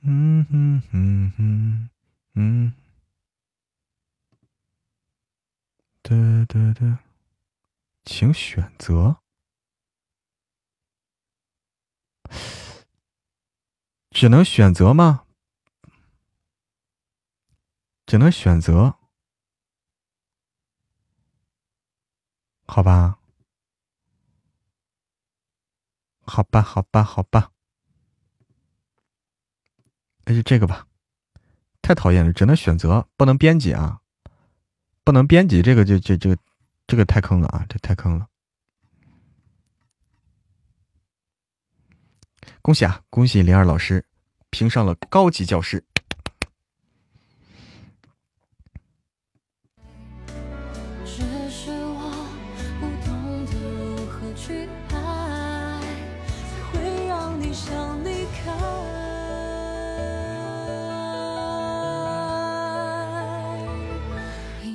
[0.00, 1.90] 嗯哼哼哼，
[2.32, 2.72] 嗯。
[6.08, 6.98] 的的的，
[8.06, 9.18] 请选择，
[14.10, 15.26] 只能选择吗？
[18.06, 18.98] 只能选择，
[22.66, 23.18] 好吧，
[26.22, 27.52] 好吧，好吧，好吧，
[30.24, 30.86] 那就这个吧。
[31.82, 34.00] 太讨厌了，只能选择，不能编辑啊。
[35.08, 36.36] 不能编辑这个，就这这
[36.86, 37.64] 这个太坑了啊！
[37.66, 38.28] 这太坑了。
[42.60, 43.00] 恭喜啊！
[43.08, 44.04] 恭喜灵儿老师
[44.50, 45.82] 评上了高级教师。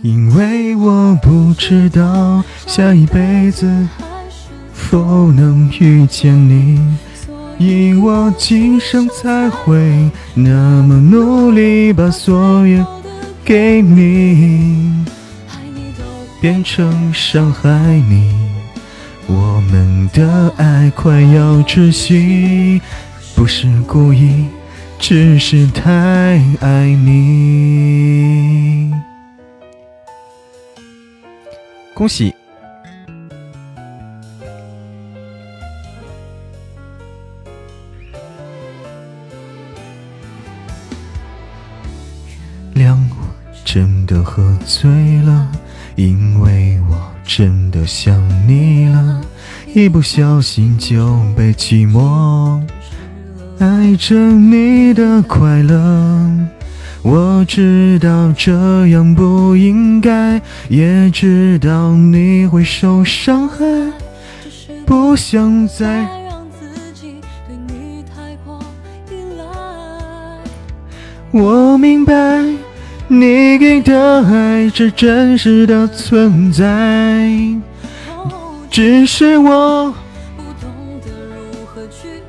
[0.04, 3.88] 因为我不知道下一辈子
[4.74, 6.78] 否能遇见你，
[7.58, 12.86] 因我今生才会那么努力，把所有
[13.46, 15.06] 给你，
[16.42, 17.70] 变成伤害
[18.10, 18.30] 你。
[19.28, 22.82] 我们的爱快要窒息，
[23.38, 24.48] 不是故意，
[25.00, 28.92] 只是太爱你。
[31.94, 32.34] 恭喜！
[42.74, 43.16] 谅我
[43.64, 44.90] 真的喝醉
[45.22, 45.52] 了，
[45.96, 49.22] 因为我真的想你了，
[49.76, 52.60] 一不小心就被寂寞
[53.60, 56.50] 爱着你的快乐。
[57.04, 63.58] 我知道这样不应该，也知道你会受伤害，
[64.86, 68.58] 不想再让自己对你太过
[69.12, 69.44] 依赖。
[71.32, 72.14] 我明白
[73.10, 77.30] 你给的爱是真实的存在，
[78.72, 79.94] 只是我。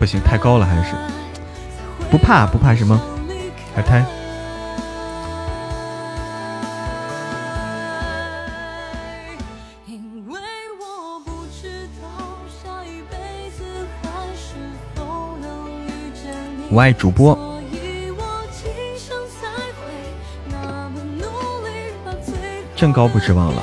[0.01, 0.95] 不行，太高了，还是
[2.11, 3.01] 不怕不怕什么？
[3.73, 4.05] 海苔。
[16.75, 17.39] 我爱主播，
[22.75, 23.63] 正高不指望了，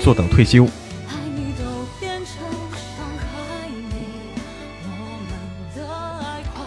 [0.00, 0.64] 坐等退休。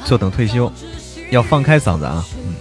[0.04, 0.70] 坐等退休，
[1.32, 2.26] 要放开嗓子啊！
[2.36, 2.56] 嗯，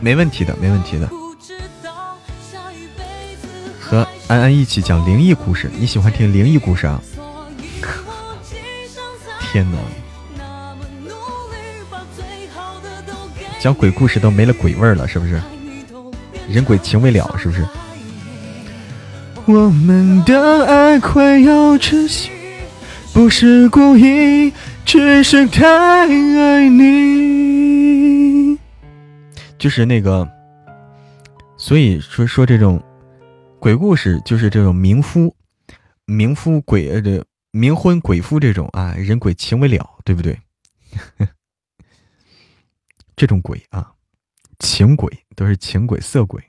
[0.00, 1.08] 没问题的，没问题的。
[3.88, 7.00] 和安安一起讲灵异故事，你喜欢听灵异故事啊？
[9.52, 9.78] 天哪！
[13.60, 15.40] 讲鬼故事都没了鬼味儿了，是不是？
[16.48, 17.64] 人鬼情未了，是不是？
[19.44, 22.30] 我们的爱快要窒息，
[23.12, 24.52] 不是故意，
[24.84, 28.58] 只是太爱你。
[29.56, 30.28] 就是那个，
[31.56, 32.82] 所以说说这种。
[33.66, 35.34] 鬼故事就是这种冥夫、
[36.06, 40.40] 冥夫鬼呃这冥婚鬼夫这种啊，人鬼情未了，对不对？
[43.16, 43.92] 这种鬼啊，
[44.60, 46.40] 情鬼都是情鬼色鬼。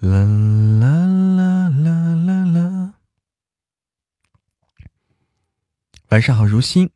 [0.00, 0.18] 啦
[0.80, 0.88] 啦
[1.36, 2.94] 啦啦啦啦！
[6.08, 6.90] 晚上好，如新。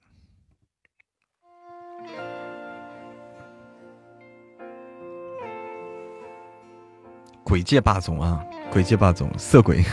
[7.42, 9.84] 鬼界霸总啊，鬼界霸总，色鬼。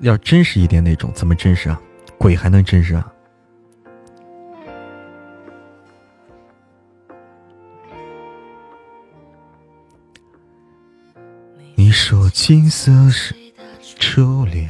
[0.00, 1.78] 要真实一点那种，怎么真实啊？
[2.16, 3.12] 鬼还能真实啊？
[12.48, 13.34] 金色是
[13.98, 14.66] 初恋，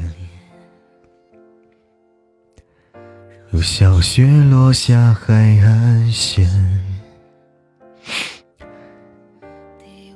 [3.52, 6.50] 如小雪落下海岸线，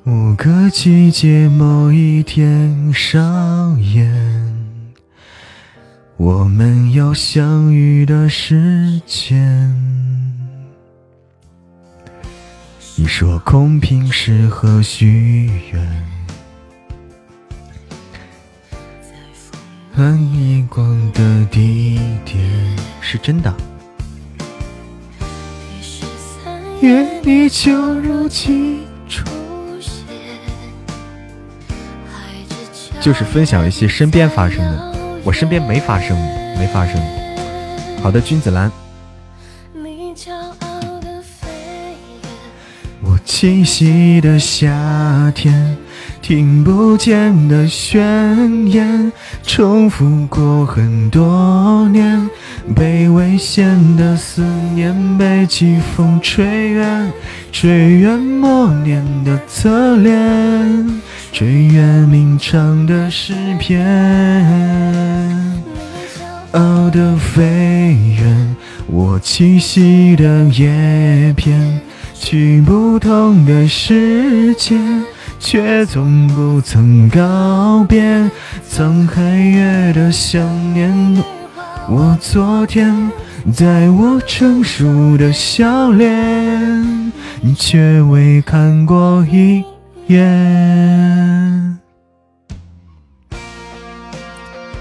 [0.04, 4.12] 五个季节某一天上演，
[6.16, 9.72] 我们要相遇的时间。
[12.96, 16.21] 你说空瓶适合许愿。
[19.94, 22.42] 看夜光的地点
[23.02, 23.54] 是真的，
[26.80, 27.70] 愿你就
[28.00, 29.26] 如期出
[29.78, 29.92] 现。
[33.02, 36.16] 就是分享一些身边发生的，我身边没发生，
[36.58, 36.98] 没发生。
[38.02, 38.72] 好的，君子兰。
[43.02, 45.76] 我栖息的夏天。
[46.22, 49.12] 听不见的宣言，
[49.44, 52.28] 重复过很多年。
[52.76, 54.42] 被危险的思
[54.74, 57.12] 念，被季风吹远，
[57.50, 61.00] 吹远默念的侧脸，
[61.32, 63.84] 吹远鸣唱的诗篇。
[66.52, 67.42] 傲的飞
[68.20, 68.56] 远，
[68.86, 71.80] 我栖息的叶片，
[72.14, 74.76] 去不同的世界。
[75.42, 78.00] 却从不曾告别，
[78.70, 80.40] 沧海月的想
[80.72, 80.88] 念。
[81.88, 83.10] 我昨天
[83.52, 87.12] 在我成熟的笑脸，
[87.58, 89.64] 却未看过一
[90.06, 91.80] 眼。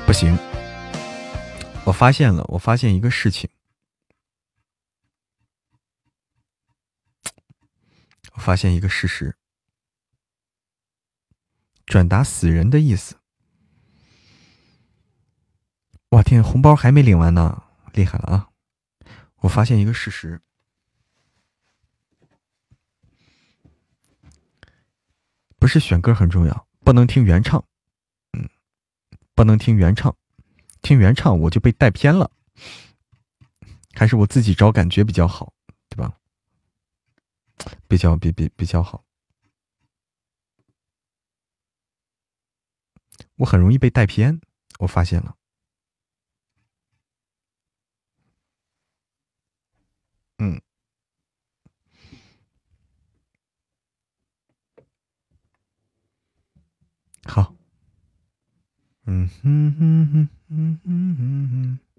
[0.06, 0.38] 不行，
[1.84, 3.50] 我发现了，我发现一个事情，
[8.36, 9.36] 我发现一个事实。
[11.92, 13.18] 转达死人的意思。
[16.12, 18.50] 哇天，红包还没领完呢，厉害了啊！
[19.40, 20.40] 我发现一个事实，
[25.60, 27.62] 不是选歌很重要，不能听原唱，
[28.32, 28.50] 嗯，
[29.36, 30.16] 不能听原唱，
[30.82, 32.32] 听原唱我就被带偏了，
[33.94, 35.52] 还是我自己找感觉比较好，
[35.90, 36.18] 对吧？
[37.90, 39.04] 比较比比比较好。
[43.42, 44.40] 我很容易被带偏
[44.80, 45.36] 我发现了。
[50.38, 50.62] 嗯。
[57.26, 57.54] 好。
[59.06, 61.91] 嗯哼哼哼哼哼哼哼。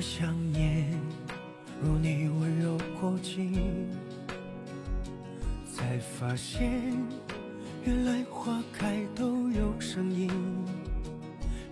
[0.00, 0.86] 想念，
[1.82, 3.54] 若你温柔过境，
[5.72, 6.92] 才发现
[7.84, 10.30] 原来花开都有声音。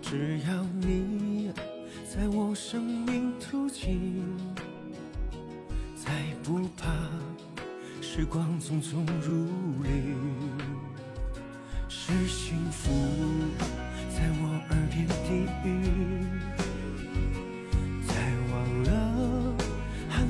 [0.03, 1.53] 只要你
[2.05, 4.23] 在我生命途径，
[5.97, 6.13] 再
[6.43, 6.93] 不怕
[8.01, 9.47] 时光匆匆如
[9.83, 10.15] 旅。
[11.89, 12.93] 是幸福
[14.15, 15.69] 在我耳边低语，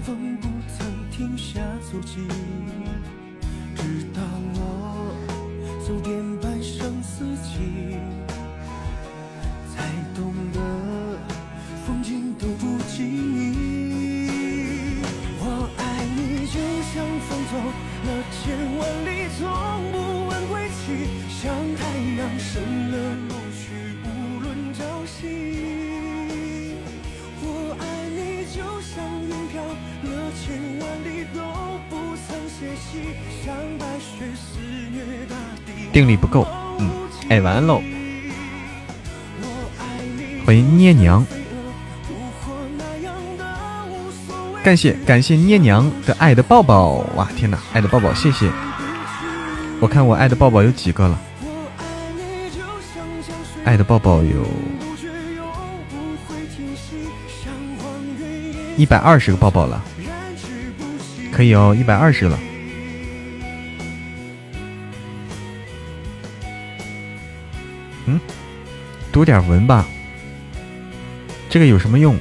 [0.07, 0.47] 风不
[0.79, 1.61] 曾停下
[1.91, 2.29] 足迹，
[3.75, 4.23] 直到
[4.55, 4.61] 我
[35.93, 36.47] 定力不够，
[36.79, 36.91] 嗯，
[37.31, 37.81] 哎，晚安喽。
[40.45, 41.25] 欢迎捏娘，
[44.63, 48.51] 感谢感谢捏娘的爱的抱抱，哇天哪，爱的抱抱，谢谢。
[49.81, 51.19] 我看我爱的抱抱有几个了？
[53.65, 54.47] 爱的抱抱有
[58.77, 59.83] 一百二十个抱抱了，
[61.33, 62.39] 可以哦，一百二十了。
[69.17, 69.87] 读点文吧。
[71.49, 72.19] 这个有什么用？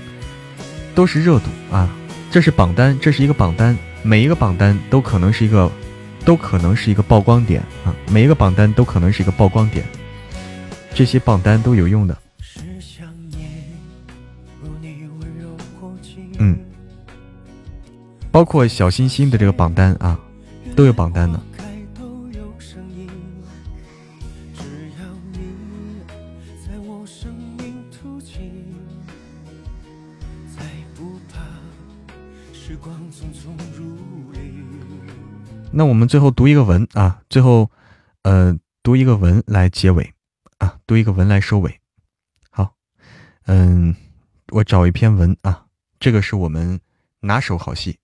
[0.96, 1.94] 都是热度啊！
[2.32, 5.70] 这是榜单，这是一个榜单，每一个榜单都可能是一个，
[6.24, 7.94] 都可能是一个曝光点啊！
[8.10, 9.86] 每一个榜单都可能是一个曝光点，
[10.94, 12.18] 这些榜单都有用的。
[16.38, 16.58] 嗯，
[18.32, 20.18] 包括小星星的这个榜单啊，
[20.78, 21.38] 都有榜单的。
[35.78, 37.70] 那我们最后读一个文啊，最后，
[38.22, 40.14] 呃，读一个文来结尾
[40.58, 41.82] 啊，读一个文来收尾。
[42.50, 42.78] 好，
[43.46, 43.94] 嗯，
[44.54, 45.66] 我找一篇文啊，
[46.00, 46.80] 这个是我们
[47.20, 48.00] 拿手好戏，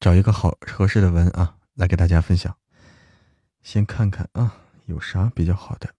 [0.00, 2.56] 找一个好合适的文啊，来给大家分享。
[3.60, 5.94] 先看看啊，有啥比较好的。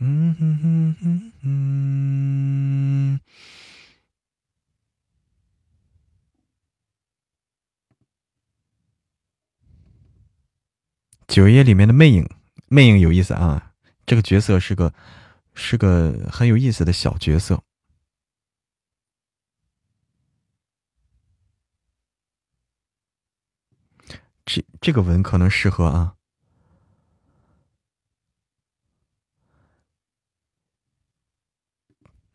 [0.00, 3.20] 嗯哼哼哼哼。
[11.26, 12.28] 九爷里面的魅影，
[12.68, 13.72] 魅影有意思啊！
[14.06, 14.94] 这个角色是个
[15.54, 17.62] 是个很有意思的小角色。
[24.46, 26.17] 这这个文可能适合啊。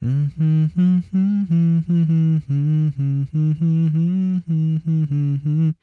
[0.05, 5.75] 嗯哼哼哼哼哼哼哼哼哼哼哼哼哼哼，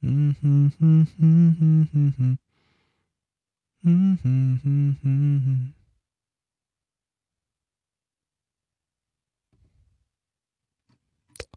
[0.00, 2.38] 嗯哼哼哼哼哼哼，
[3.82, 5.74] 嗯哼哼哼哼。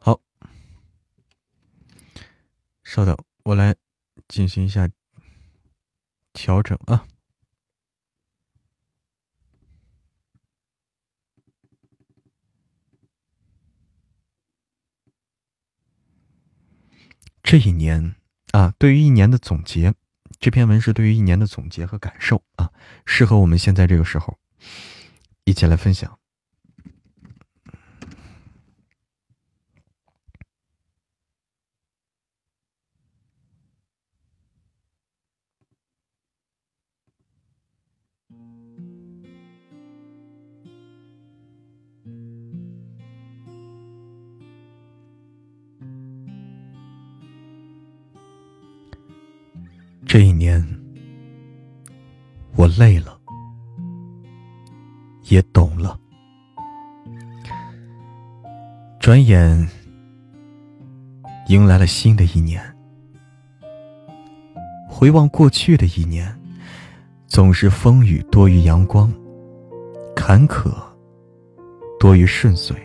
[0.02, 0.20] 好，
[2.84, 3.74] 稍等，我来
[4.28, 4.90] 进行一下
[6.34, 7.08] 调整啊。
[17.50, 18.14] 这一年
[18.52, 19.96] 啊，对于一年的总结，
[20.40, 22.70] 这篇文是对于一年的总结和感受啊，
[23.08, 24.38] 适合我们现在这个时候
[25.46, 26.19] 一起来分享。
[50.20, 50.62] 这一年，
[52.58, 53.18] 我累了，
[55.30, 55.98] 也懂了。
[59.00, 59.66] 转眼，
[61.48, 62.62] 迎来了新的一年。
[64.90, 66.38] 回望过去的一年，
[67.26, 69.10] 总是风雨多于阳光，
[70.14, 70.70] 坎坷
[71.98, 72.76] 多于顺遂。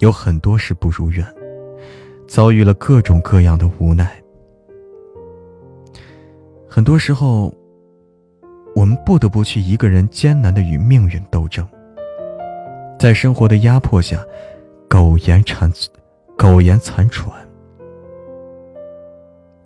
[0.00, 1.24] 有很多事不如愿，
[2.26, 4.20] 遭遇了各种各样的无奈。
[6.68, 7.52] 很多时候，
[8.74, 11.66] 我们不得不去一个人艰难的与命运斗争，
[12.98, 14.18] 在生活的压迫下，
[14.88, 15.72] 苟延残
[16.36, 17.32] 苟延残喘。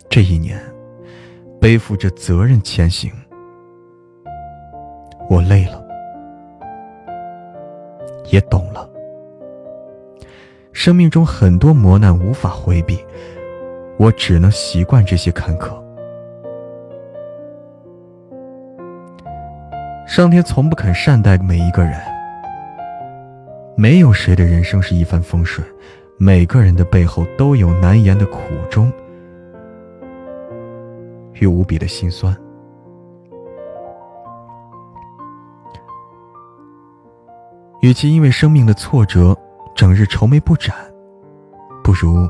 [0.09, 0.59] 这一年。
[1.61, 3.09] 背负着责任前行，
[5.29, 5.81] 我累了，
[8.29, 8.89] 也懂了。
[10.73, 12.99] 生命中很多磨难无法回避，
[13.97, 15.81] 我只能习惯这些坎坷。
[20.13, 21.99] 上天从不肯善待每一个人，
[23.75, 25.67] 没有谁的人生是一帆风顺，
[26.19, 28.37] 每个人的背后都有难言的苦
[28.69, 28.93] 衷。
[31.33, 32.31] 与无比的心酸。
[37.81, 39.35] 与其因为生命的挫折
[39.73, 40.75] 整日愁眉不展，
[41.83, 42.29] 不如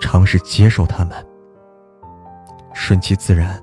[0.00, 1.14] 尝试接受他们，
[2.72, 3.62] 顺其自然，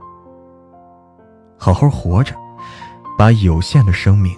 [1.57, 2.33] 好好活着，
[3.17, 4.37] 把有限的生命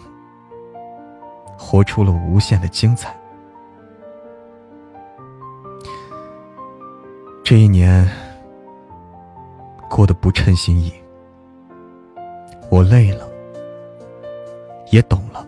[1.57, 3.15] 活出了无限的精彩。
[7.43, 8.09] 这一年。
[9.89, 10.91] 过得不称心意，
[12.71, 13.29] 我累了，
[14.89, 15.45] 也懂了。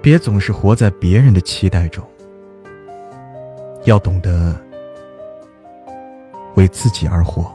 [0.00, 2.02] 别总是活在别人的期待中，
[3.84, 4.58] 要懂得
[6.54, 7.54] 为自己而活。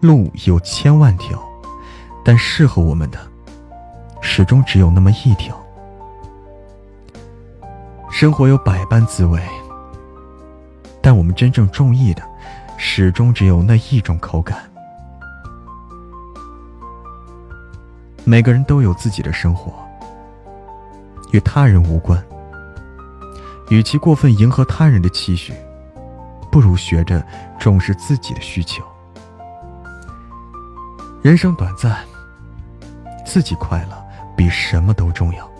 [0.00, 1.36] 路有千万条，
[2.26, 3.20] 但适合我们的
[4.20, 5.56] 始终只有那么一条。
[8.10, 9.40] 生活有百般滋味，
[11.00, 12.22] 但我们真正中意的。
[12.78, 14.58] 始终只有那一种口感。
[18.24, 19.72] 每个人都有自己的生活，
[21.30, 22.22] 与他人无关。
[23.70, 25.54] 与其过分迎合他人的期许，
[26.50, 27.24] 不如学着
[27.58, 28.84] 重视自己的需求。
[31.22, 32.04] 人生短暂，
[33.26, 34.02] 自己快乐
[34.34, 35.50] 比什么都重要。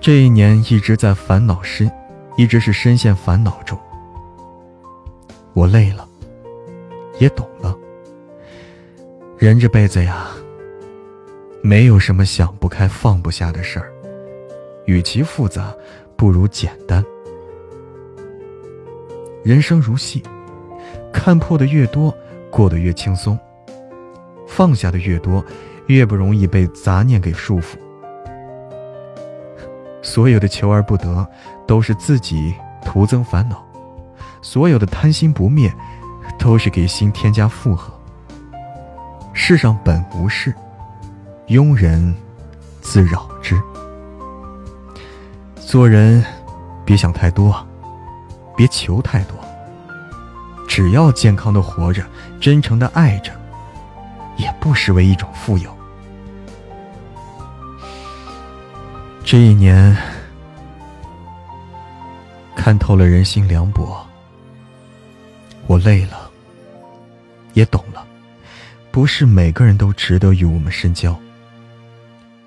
[0.00, 1.90] 这一年一直在烦恼深，
[2.36, 3.76] 一直是深陷烦恼中。
[5.54, 6.06] 我累了，
[7.18, 7.74] 也懂了。
[9.38, 10.28] 人这辈子呀，
[11.62, 13.92] 没有什么想不开、放不下的事儿。
[14.84, 15.74] 与其复杂，
[16.14, 17.04] 不如简单。
[19.42, 20.22] 人生如戏，
[21.12, 22.14] 看破的越多，
[22.50, 23.36] 过得越轻松；
[24.46, 25.44] 放下的越多，
[25.86, 27.76] 越不容易被杂念给束缚。
[30.02, 31.26] 所有的求而不得，
[31.66, 32.54] 都是自己
[32.84, 33.64] 徒增烦恼。
[34.40, 35.72] 所有的贪心不灭，
[36.38, 37.92] 都是给心添加负荷。
[39.32, 40.54] 世上本无事，
[41.48, 42.14] 庸人
[42.80, 43.60] 自扰之。
[45.56, 46.24] 做人，
[46.84, 47.66] 别想太多，
[48.56, 49.36] 别求太多。
[50.68, 52.04] 只要健康的活着，
[52.40, 53.32] 真诚的爱着，
[54.36, 55.76] 也不失为一种富有。
[59.24, 59.96] 这一年，
[62.54, 64.06] 看透了人心凉薄。
[65.66, 66.30] 我累了，
[67.54, 68.06] 也懂了，
[68.92, 71.18] 不是每个人都值得与我们深交。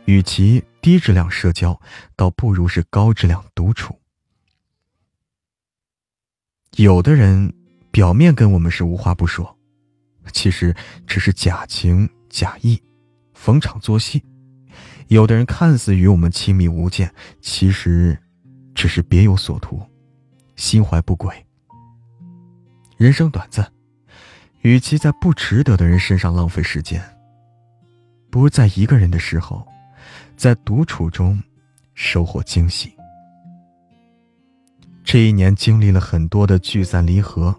[0.06, 1.78] 与其低质量社交，
[2.16, 3.99] 倒不如是高质量独处。
[6.78, 7.53] 有的人
[7.91, 9.59] 表面跟我们是无话不说，
[10.31, 10.76] 其实
[11.06, 12.81] 只是假情假意，
[13.34, 14.19] 逢场作戏；
[15.07, 18.18] 有的人看似与我们亲密无间，其实
[18.73, 19.81] 只是别有所图，
[20.56, 21.45] 心怀不轨。
[22.97, 23.72] 人生短暂，
[24.61, 27.01] 与其在不值得的人身上浪费时间，
[28.30, 29.65] 不如在一个人的时候，
[30.35, 31.41] 在独处中
[31.93, 32.93] 收获惊喜。
[35.03, 37.56] 这一年经历了很多的聚散离合，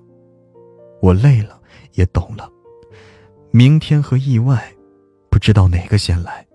[1.03, 1.61] 我累了，
[1.95, 2.49] 也懂了。
[3.53, 4.73] 明天和意外，
[5.29, 6.47] 不知道哪个先来，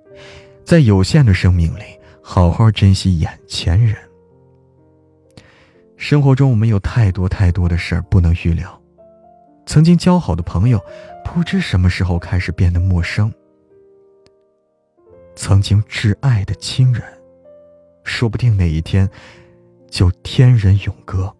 [0.63, 1.84] 在有限的生命里，
[2.23, 3.97] 好好珍惜眼前人。
[5.97, 8.81] 生活中，我们有太多太多的事儿不能预料。
[9.65, 10.80] 曾经交好的朋友，
[11.23, 13.30] 不知什么时候开始变得陌生；
[15.35, 17.03] 曾经挚爱的亲人，
[18.05, 19.09] 说不定哪一天
[19.89, 21.35] 就天人永隔。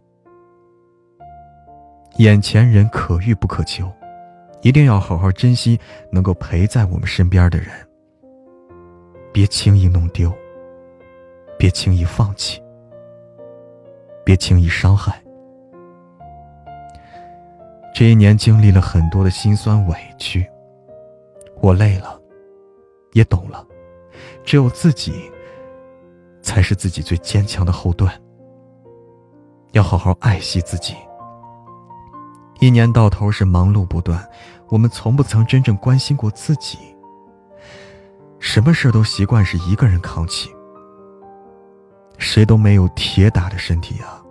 [2.18, 3.90] 眼前人可遇不可求，
[4.66, 5.80] 一定要好好珍惜
[6.10, 7.68] 能够陪在我们身边的人，
[9.32, 10.34] 别轻易弄丢，
[11.56, 12.60] 别轻易放弃，
[14.26, 15.24] 别轻易伤害。
[17.94, 20.44] 这一年经历了很多的辛酸委屈，
[21.62, 22.20] 我累了，
[23.14, 23.64] 也懂了，
[24.44, 25.32] 只有自己
[26.42, 28.12] 才是自己最坚强的后盾。
[29.74, 30.96] 要好好爱惜自己。
[32.62, 34.26] 一年到头是忙碌不断，
[34.70, 36.78] 我们从不曾真正关心过自己。
[38.40, 40.50] 什么事都习惯是一个人扛起，
[42.18, 44.22] 谁都没有铁打的身体啊，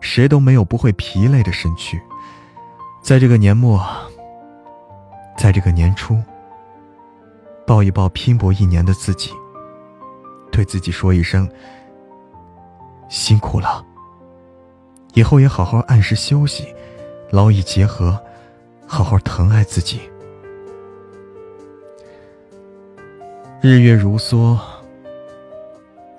[0.00, 2.00] 谁都没有不会疲累的身躯。
[3.02, 3.84] 在这个年末，
[5.36, 6.16] 在这个年初，
[7.66, 9.32] 抱一抱拼搏一年的自己，
[10.50, 11.50] 对自己说一声
[13.08, 13.84] 辛苦了。
[15.14, 16.74] 以后也好好按时休息，
[17.30, 18.18] 劳逸结合，
[18.94, 20.02] 好好疼爱自己。
[23.62, 24.58] 日月如梭，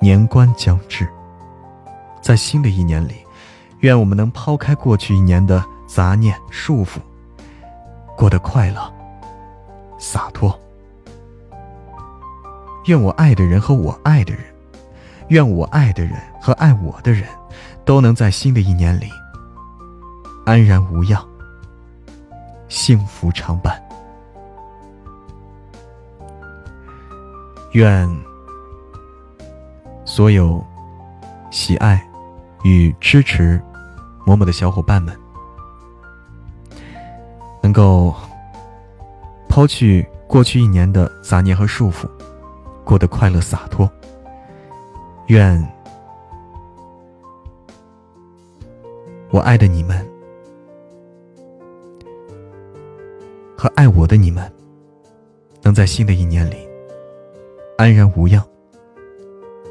[0.02, 1.08] 年关将至，
[2.20, 3.14] 在新的一年里，
[3.82, 6.98] 愿我们能抛开过去一年的杂念束缚，
[8.18, 8.92] 过得快乐、
[10.00, 10.60] 洒脱。
[12.88, 14.44] 愿我爱的人和我爱的人，
[15.28, 17.28] 愿我爱的人和爱我的人。
[17.86, 19.10] 都能在新的一年里
[20.46, 21.22] 安然无恙，
[22.68, 23.82] 幸福常伴。
[27.74, 28.10] 愿
[30.06, 30.64] 所有
[31.50, 32.06] 喜爱
[32.64, 33.60] 与支持
[34.26, 35.16] 嬷嬷的小伙伴们，
[37.62, 38.14] 能够
[39.50, 42.08] 抛去过去一年的杂念和束缚，
[42.84, 43.90] 过得快乐洒脱。
[45.28, 45.64] 愿。
[49.32, 50.08] 我爱的你们
[53.64, 54.52] 和爱我的你们，
[55.62, 56.68] 能在新的一年里
[57.78, 58.44] 安然无恙，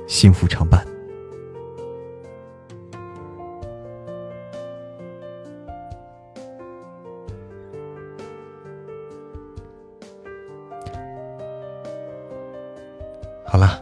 [0.06, 0.82] 幸福常伴。
[13.44, 13.78] 好了，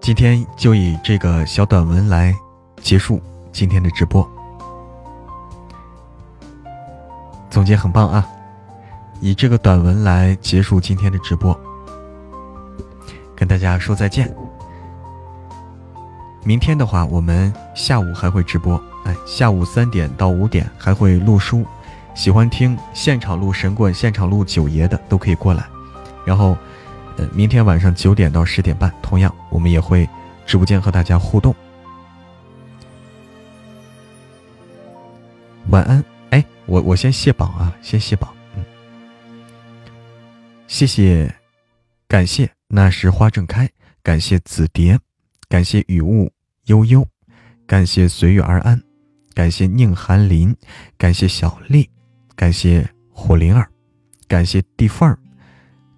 [0.00, 2.34] 今天就以这个小短文来
[2.78, 3.20] 结束
[3.52, 4.26] 今天的直播。
[7.50, 8.26] 总结很棒啊！
[9.20, 11.58] 以这个短文来结束今天的直播，
[13.34, 14.34] 跟大家说再见。
[16.44, 21.66] 明天的话，我们下午还会直播，哎，下午三点到五点还会录书。
[22.14, 25.66] 喜欢听现场录神棍、现场录九爷的都可以过来。
[26.24, 26.56] 然后，
[27.16, 30.08] 呃，明天晚上九点到十点半，同样我们也会
[30.46, 31.54] 直播间和大家互动。
[35.70, 36.04] 晚安。
[36.30, 38.35] 哎我我先卸榜啊，先卸榜。
[40.68, 41.32] 谢谢，
[42.08, 43.70] 感谢那时花正开，
[44.02, 44.98] 感谢紫蝶，
[45.48, 46.30] 感谢雨雾
[46.64, 47.06] 悠悠，
[47.66, 48.82] 感谢随遇而安，
[49.32, 50.54] 感谢宁寒林，
[50.98, 51.88] 感谢小丽，
[52.34, 53.68] 感谢火灵儿，
[54.26, 55.18] 感谢地缝儿，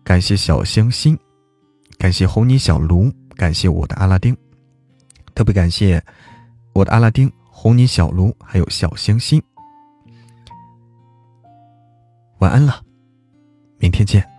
[0.05, 1.19] 感谢小星星，
[1.99, 4.37] 感谢红泥小炉，感谢我的阿拉丁，
[5.35, 6.03] 特别感谢
[6.75, 9.43] 我的阿拉丁、红泥小炉还有小星星。
[12.39, 12.85] 晚安了，
[13.79, 14.38] 明天见。